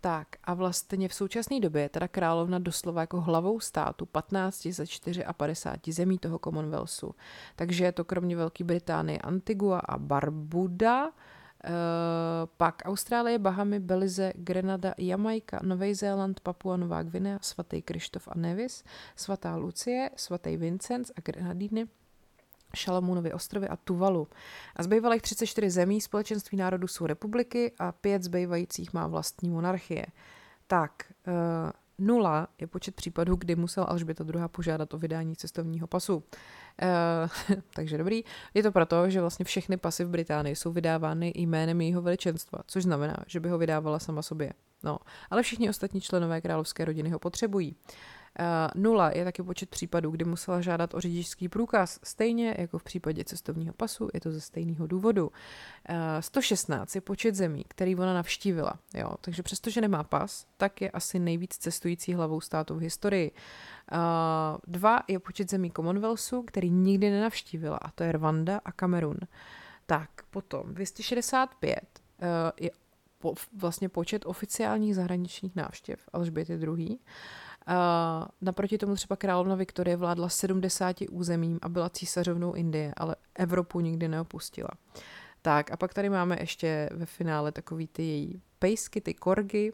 Tak 0.00 0.28
a 0.44 0.54
vlastně 0.54 1.08
v 1.08 1.14
současné 1.14 1.60
době 1.60 1.82
je 1.82 1.88
teda 1.88 2.08
královna 2.08 2.58
doslova 2.58 3.00
jako 3.00 3.20
hlavou 3.20 3.60
státu 3.60 4.06
15 4.06 4.66
ze 4.66 4.84
54 5.36 5.92
zemí 5.92 6.18
toho 6.18 6.38
Commonwealthu. 6.38 7.14
Takže 7.56 7.84
je 7.84 7.92
to 7.92 8.04
kromě 8.04 8.36
Velké 8.36 8.64
Británie 8.64 9.18
Antigua 9.18 9.78
a 9.78 9.98
Barbuda, 9.98 11.06
uh, 11.06 11.12
pak 12.56 12.82
Austrálie, 12.84 13.38
Bahamy, 13.38 13.80
Belize, 13.80 14.32
Grenada, 14.36 14.94
Jamaika, 14.98 15.60
Nový 15.62 15.94
Zéland, 15.94 16.40
Papua 16.40 16.76
Nová 16.76 17.02
Gvinea, 17.02 17.38
svatý 17.42 17.82
Krištof 17.82 18.28
a 18.28 18.38
Nevis, 18.38 18.84
svatá 19.16 19.56
Lucie, 19.56 20.10
svatý 20.16 20.56
Vincenc 20.56 21.10
a 21.16 21.20
Grenadíny, 21.20 21.88
Šalamounovy 22.74 23.32
ostrovy 23.32 23.68
a 23.68 23.76
Tuvalu. 23.76 24.28
A 24.76 24.82
zbývalých 24.82 25.22
34 25.22 25.70
zemí 25.70 26.00
společenství 26.00 26.58
národů 26.58 26.86
jsou 26.86 27.06
republiky 27.06 27.72
a 27.78 27.92
pět 27.92 28.22
zbývajících 28.22 28.92
má 28.92 29.06
vlastní 29.06 29.50
monarchie. 29.50 30.06
Tak, 30.66 30.92
uh, 31.26 31.34
nula 32.06 32.48
je 32.58 32.66
počet 32.66 32.94
případů, 32.94 33.36
kdy 33.36 33.56
musel 33.56 33.86
Alžběta 33.88 34.24
II. 34.24 34.42
požádat 34.46 34.94
o 34.94 34.98
vydání 34.98 35.36
cestovního 35.36 35.86
pasu. 35.86 36.16
Uh, 36.16 37.56
takže 37.74 37.98
dobrý. 37.98 38.24
Je 38.54 38.62
to 38.62 38.72
proto, 38.72 39.10
že 39.10 39.20
vlastně 39.20 39.44
všechny 39.44 39.76
pasy 39.76 40.04
v 40.04 40.08
Británii 40.08 40.56
jsou 40.56 40.72
vydávány 40.72 41.32
jménem 41.36 41.80
jejího 41.80 42.02
veličenstva, 42.02 42.58
což 42.66 42.82
znamená, 42.82 43.16
že 43.26 43.40
by 43.40 43.48
ho 43.48 43.58
vydávala 43.58 43.98
sama 43.98 44.22
sobě. 44.22 44.52
No, 44.82 44.98
ale 45.30 45.42
všichni 45.42 45.68
ostatní 45.70 46.00
členové 46.00 46.40
královské 46.40 46.84
rodiny 46.84 47.10
ho 47.10 47.18
potřebují. 47.18 47.74
Uh, 47.74 48.19
nula 48.74 49.10
je 49.10 49.24
taky 49.24 49.42
počet 49.42 49.70
případů, 49.70 50.10
kdy 50.10 50.24
musela 50.24 50.60
žádat 50.60 50.94
o 50.94 51.00
řidičský 51.00 51.48
průkaz, 51.48 52.00
stejně 52.02 52.54
jako 52.58 52.78
v 52.78 52.84
případě 52.84 53.24
cestovního 53.24 53.74
pasu, 53.74 54.08
je 54.14 54.20
to 54.20 54.30
ze 54.30 54.40
stejného 54.40 54.86
důvodu. 54.86 55.32
116 56.20 56.94
eh, 56.94 56.96
je 56.96 57.00
počet 57.00 57.34
zemí, 57.34 57.64
který 57.68 57.96
ona 57.96 58.14
navštívila. 58.14 58.74
Jo? 58.94 59.10
Takže 59.20 59.42
přestože 59.42 59.80
nemá 59.80 60.04
pas, 60.04 60.46
tak 60.56 60.80
je 60.80 60.90
asi 60.90 61.18
nejvíc 61.18 61.56
cestující 61.56 62.14
hlavou 62.14 62.40
státu 62.40 62.74
v 62.74 62.80
historii. 62.80 63.30
Uh, 63.92 63.98
dva 64.66 65.00
je 65.08 65.18
počet 65.18 65.50
zemí 65.50 65.70
Commonwealthu, 65.70 66.42
který 66.42 66.70
nikdy 66.70 67.10
nenavštívila, 67.10 67.76
a 67.76 67.90
to 67.90 68.04
je 68.04 68.12
Rwanda 68.12 68.60
a 68.64 68.72
Kamerun. 68.72 69.16
Tak, 69.86 70.10
potom 70.30 70.74
265 70.74 71.80
uh, 72.22 72.26
je 72.60 72.70
vlastně 73.52 73.88
počet 73.88 74.26
oficiálních 74.26 74.94
zahraničních 74.94 75.56
návštěv 75.56 76.08
Alžběty 76.12 76.52
II. 76.52 76.98
Uh, 77.70 78.26
naproti 78.40 78.78
tomu 78.78 78.94
třeba 78.94 79.16
královna 79.16 79.54
Viktorie 79.54 79.96
vládla 79.96 80.28
70 80.28 80.96
územím 81.10 81.58
a 81.62 81.68
byla 81.68 81.90
císařovnou 81.90 82.52
Indie, 82.52 82.92
ale 82.96 83.16
Evropu 83.34 83.80
nikdy 83.80 84.08
neopustila. 84.08 84.70
Tak 85.42 85.70
a 85.70 85.76
pak 85.76 85.94
tady 85.94 86.08
máme 86.10 86.36
ještě 86.40 86.88
ve 86.92 87.06
finále 87.06 87.52
takový 87.52 87.86
ty 87.86 88.02
její 88.02 88.42
pejsky, 88.58 89.00
ty 89.00 89.14
korgy. 89.14 89.72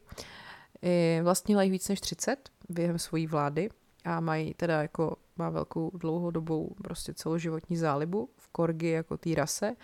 Vlastnila 1.22 1.62
jich 1.62 1.72
víc 1.72 1.88
než 1.88 2.00
30 2.00 2.50
během 2.68 2.98
svojí 2.98 3.26
vlády 3.26 3.68
a 4.06 4.20
mají 4.20 4.54
teda 4.54 4.82
jako, 4.82 5.16
má 5.36 5.50
velkou 5.50 5.90
dlouhodobou 5.94 6.74
prostě 6.82 7.14
celoživotní 7.14 7.76
zálibu 7.76 8.28
v 8.36 8.48
korgy 8.48 8.90
jako 8.90 9.16
té 9.16 9.34
rase 9.34 9.76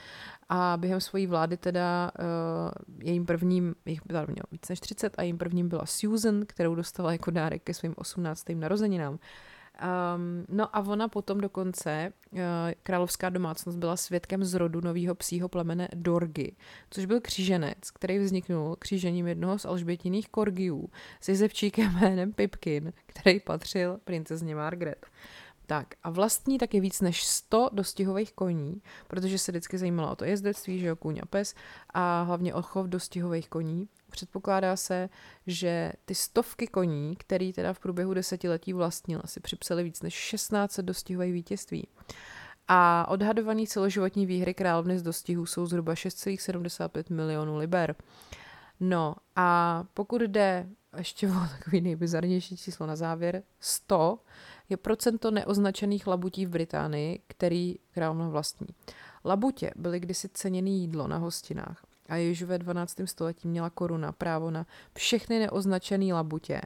a 0.48 0.76
během 0.80 1.00
svojí 1.00 1.26
vlády 1.26 1.56
teda 1.56 2.10
uh, 2.18 2.98
jejím 3.02 3.26
prvním, 3.26 3.74
jich 3.86 4.00
byla 4.06 4.24
měl 4.26 4.44
víc 4.52 4.68
než 4.68 4.80
30 4.80 5.14
a 5.18 5.22
jejím 5.22 5.38
prvním 5.38 5.68
byla 5.68 5.86
Susan, 5.86 6.42
kterou 6.46 6.74
dostala 6.74 7.12
jako 7.12 7.30
dárek 7.30 7.62
ke 7.62 7.74
svým 7.74 7.94
18. 7.96 8.48
narozeninám. 8.48 9.18
Um, 9.83 10.45
no 10.49 10.76
a 10.76 10.80
ona 10.80 11.09
potom 11.09 11.41
dokonce, 11.41 12.12
uh, 12.33 12.39
královská 12.83 13.30
domácnost 13.30 13.78
byla 13.78 13.97
svědkem 13.97 14.45
zrodu 14.45 14.80
nového 14.80 15.14
psího 15.14 15.49
plemene 15.49 15.89
Dorgy, 15.95 16.57
což 16.91 17.05
byl 17.05 17.20
kříženec, 17.20 17.91
který 17.91 18.18
vzniknul 18.18 18.76
křížením 18.76 19.26
jednoho 19.26 19.59
z 19.59 19.64
alžbětiných 19.64 20.28
korgiů 20.28 20.91
s 21.20 21.28
jezevčíkem 21.28 21.93
jménem 22.01 22.33
Pipkin, 22.33 22.93
který 23.07 23.41
patřil 23.41 24.01
princezně 24.05 24.55
Margaret. 24.55 25.07
Tak 25.66 25.95
a 26.03 26.11
vlastní 26.11 26.59
taky 26.59 26.80
víc 26.80 27.01
než 27.01 27.24
100 27.24 27.70
dostihových 27.72 28.33
koní, 28.33 28.83
protože 29.09 29.39
se 29.39 29.53
vždycky 29.53 29.78
zajímala 29.78 30.11
o 30.11 30.16
to 30.16 30.24
jezdectví, 30.24 30.80
že 30.80 30.87
jo, 30.87 30.97
kůň 30.97 31.20
a 31.22 31.26
pes 31.26 31.55
a 31.95 32.22
hlavně 32.22 32.55
o 32.55 32.62
chov 32.62 32.87
dostihových 32.87 33.49
koní. 33.49 33.89
Předpokládá 34.12 34.76
se, 34.76 35.08
že 35.46 35.92
ty 36.04 36.14
stovky 36.14 36.66
koní, 36.66 37.16
který 37.16 37.52
teda 37.52 37.72
v 37.72 37.80
průběhu 37.80 38.14
desetiletí 38.14 38.72
vlastnil, 38.72 39.20
asi 39.24 39.40
připsali 39.40 39.84
víc 39.84 40.02
než 40.02 40.14
16 40.14 40.80
dostihových 40.80 41.32
vítězství. 41.32 41.88
A 42.68 43.06
odhadovaný 43.08 43.66
celoživotní 43.66 44.26
výhry 44.26 44.54
královny 44.54 44.98
z 44.98 45.02
dostihů 45.02 45.46
jsou 45.46 45.66
zhruba 45.66 45.94
6,75 45.94 47.14
milionů 47.14 47.56
liber. 47.56 47.94
No 48.80 49.14
a 49.36 49.84
pokud 49.94 50.22
jde 50.22 50.66
ještě 50.96 51.28
o 51.28 51.32
takový 51.58 51.80
nejbizarnější 51.80 52.56
číslo 52.56 52.86
na 52.86 52.96
závěr, 52.96 53.42
100 53.60 54.18
je 54.68 54.76
procento 54.76 55.30
neoznačených 55.30 56.06
labutí 56.06 56.46
v 56.46 56.50
Británii, 56.50 57.22
který 57.26 57.76
královna 57.90 58.28
vlastní. 58.28 58.66
Labutě 59.24 59.72
byly 59.76 60.00
kdysi 60.00 60.28
ceněné 60.28 60.70
jídlo 60.70 61.08
na 61.08 61.16
hostinách 61.16 61.91
a 62.12 62.16
již 62.16 62.42
ve 62.42 62.58
12. 62.58 63.00
století 63.04 63.48
měla 63.48 63.70
koruna 63.70 64.12
právo 64.12 64.50
na 64.50 64.66
všechny 64.94 65.38
neoznačené 65.38 66.14
labutě, 66.14 66.60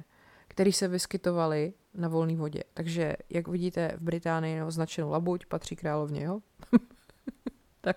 které 0.49 0.72
se 0.72 0.88
vyskytovaly 0.88 1.72
na 1.94 2.09
volné 2.09 2.36
vodě. 2.36 2.62
Takže, 2.74 3.16
jak 3.30 3.49
vidíte, 3.49 3.92
v 3.97 4.03
Británii 4.03 4.57
neoznačenou 4.57 5.11
labuť 5.11 5.47
patří 5.47 5.76
královně, 5.76 6.24
jo? 6.24 6.40
tak. 7.80 7.97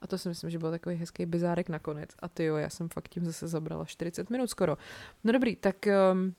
A 0.00 0.06
to 0.06 0.18
si 0.18 0.28
myslím, 0.28 0.50
že 0.50 0.58
byl 0.58 0.70
takový 0.70 0.96
hezký 0.96 1.26
bizárek 1.26 1.68
nakonec. 1.68 2.10
A 2.18 2.28
ty 2.28 2.44
jo, 2.44 2.56
já 2.56 2.70
jsem 2.70 2.88
fakt 2.88 3.08
tím 3.08 3.24
zase 3.24 3.48
zabrala 3.48 3.84
40 3.84 4.30
minut 4.30 4.50
skoro. 4.50 4.78
No 5.24 5.32
dobrý, 5.32 5.56
tak 5.56 5.76
um, 6.12 6.34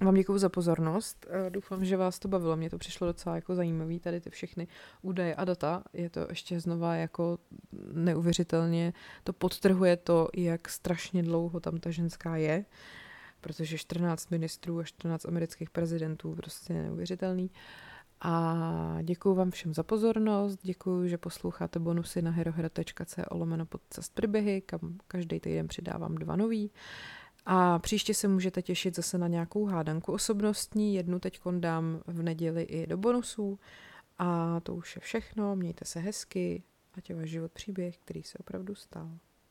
vám 0.00 0.14
děkuji 0.14 0.38
za 0.38 0.48
pozornost. 0.48 1.26
Doufám, 1.48 1.84
že 1.84 1.96
vás 1.96 2.18
to 2.18 2.28
bavilo. 2.28 2.56
Mně 2.56 2.70
to 2.70 2.78
přišlo 2.78 3.06
docela 3.06 3.34
jako 3.34 3.54
zajímavý, 3.54 4.00
tady 4.00 4.20
ty 4.20 4.30
všechny 4.30 4.68
údaje 5.02 5.34
a 5.34 5.44
data. 5.44 5.82
Je 5.92 6.10
to 6.10 6.26
ještě 6.28 6.60
znova 6.60 6.94
jako 6.94 7.38
neuvěřitelně, 7.92 8.92
to 9.24 9.32
podtrhuje 9.32 9.96
to, 9.96 10.28
jak 10.36 10.68
strašně 10.68 11.22
dlouho 11.22 11.60
tam 11.60 11.80
ta 11.80 11.90
ženská 11.90 12.36
je, 12.36 12.64
protože 13.40 13.78
14 13.78 14.30
ministrů 14.30 14.78
a 14.78 14.84
14 14.84 15.26
amerických 15.26 15.70
prezidentů 15.70 16.34
prostě 16.34 16.72
je 16.72 16.82
neuvěřitelný. 16.82 17.50
A 18.20 18.98
děkuji 19.02 19.34
vám 19.34 19.50
všem 19.50 19.74
za 19.74 19.82
pozornost, 19.82 20.58
děkuji, 20.62 21.08
že 21.08 21.18
posloucháte 21.18 21.78
bonusy 21.78 22.22
na 22.22 22.30
herohera.co 22.30 23.22
lomeno 23.30 23.66
podcast 23.66 24.14
příběhy, 24.14 24.60
kam 24.60 24.98
každý 25.08 25.40
týden 25.40 25.68
přidávám 25.68 26.14
dva 26.14 26.36
nový. 26.36 26.70
A 27.50 27.78
příště 27.78 28.14
se 28.14 28.28
můžete 28.28 28.62
těšit 28.62 28.96
zase 28.96 29.18
na 29.18 29.28
nějakou 29.28 29.64
hádanku 29.66 30.12
osobnostní, 30.12 30.94
jednu 30.94 31.18
teď 31.18 31.40
dám 31.50 32.02
v 32.06 32.22
neděli 32.22 32.62
i 32.62 32.86
do 32.86 32.96
bonusů. 32.96 33.58
A 34.18 34.60
to 34.60 34.74
už 34.74 34.96
je 34.96 35.00
všechno, 35.00 35.56
mějte 35.56 35.84
se 35.84 36.00
hezky, 36.00 36.62
ať 36.94 37.10
je 37.10 37.16
váš 37.16 37.30
život 37.30 37.52
příběh, 37.52 37.98
který 37.98 38.22
se 38.22 38.38
opravdu 38.38 38.74
stal. 38.74 39.10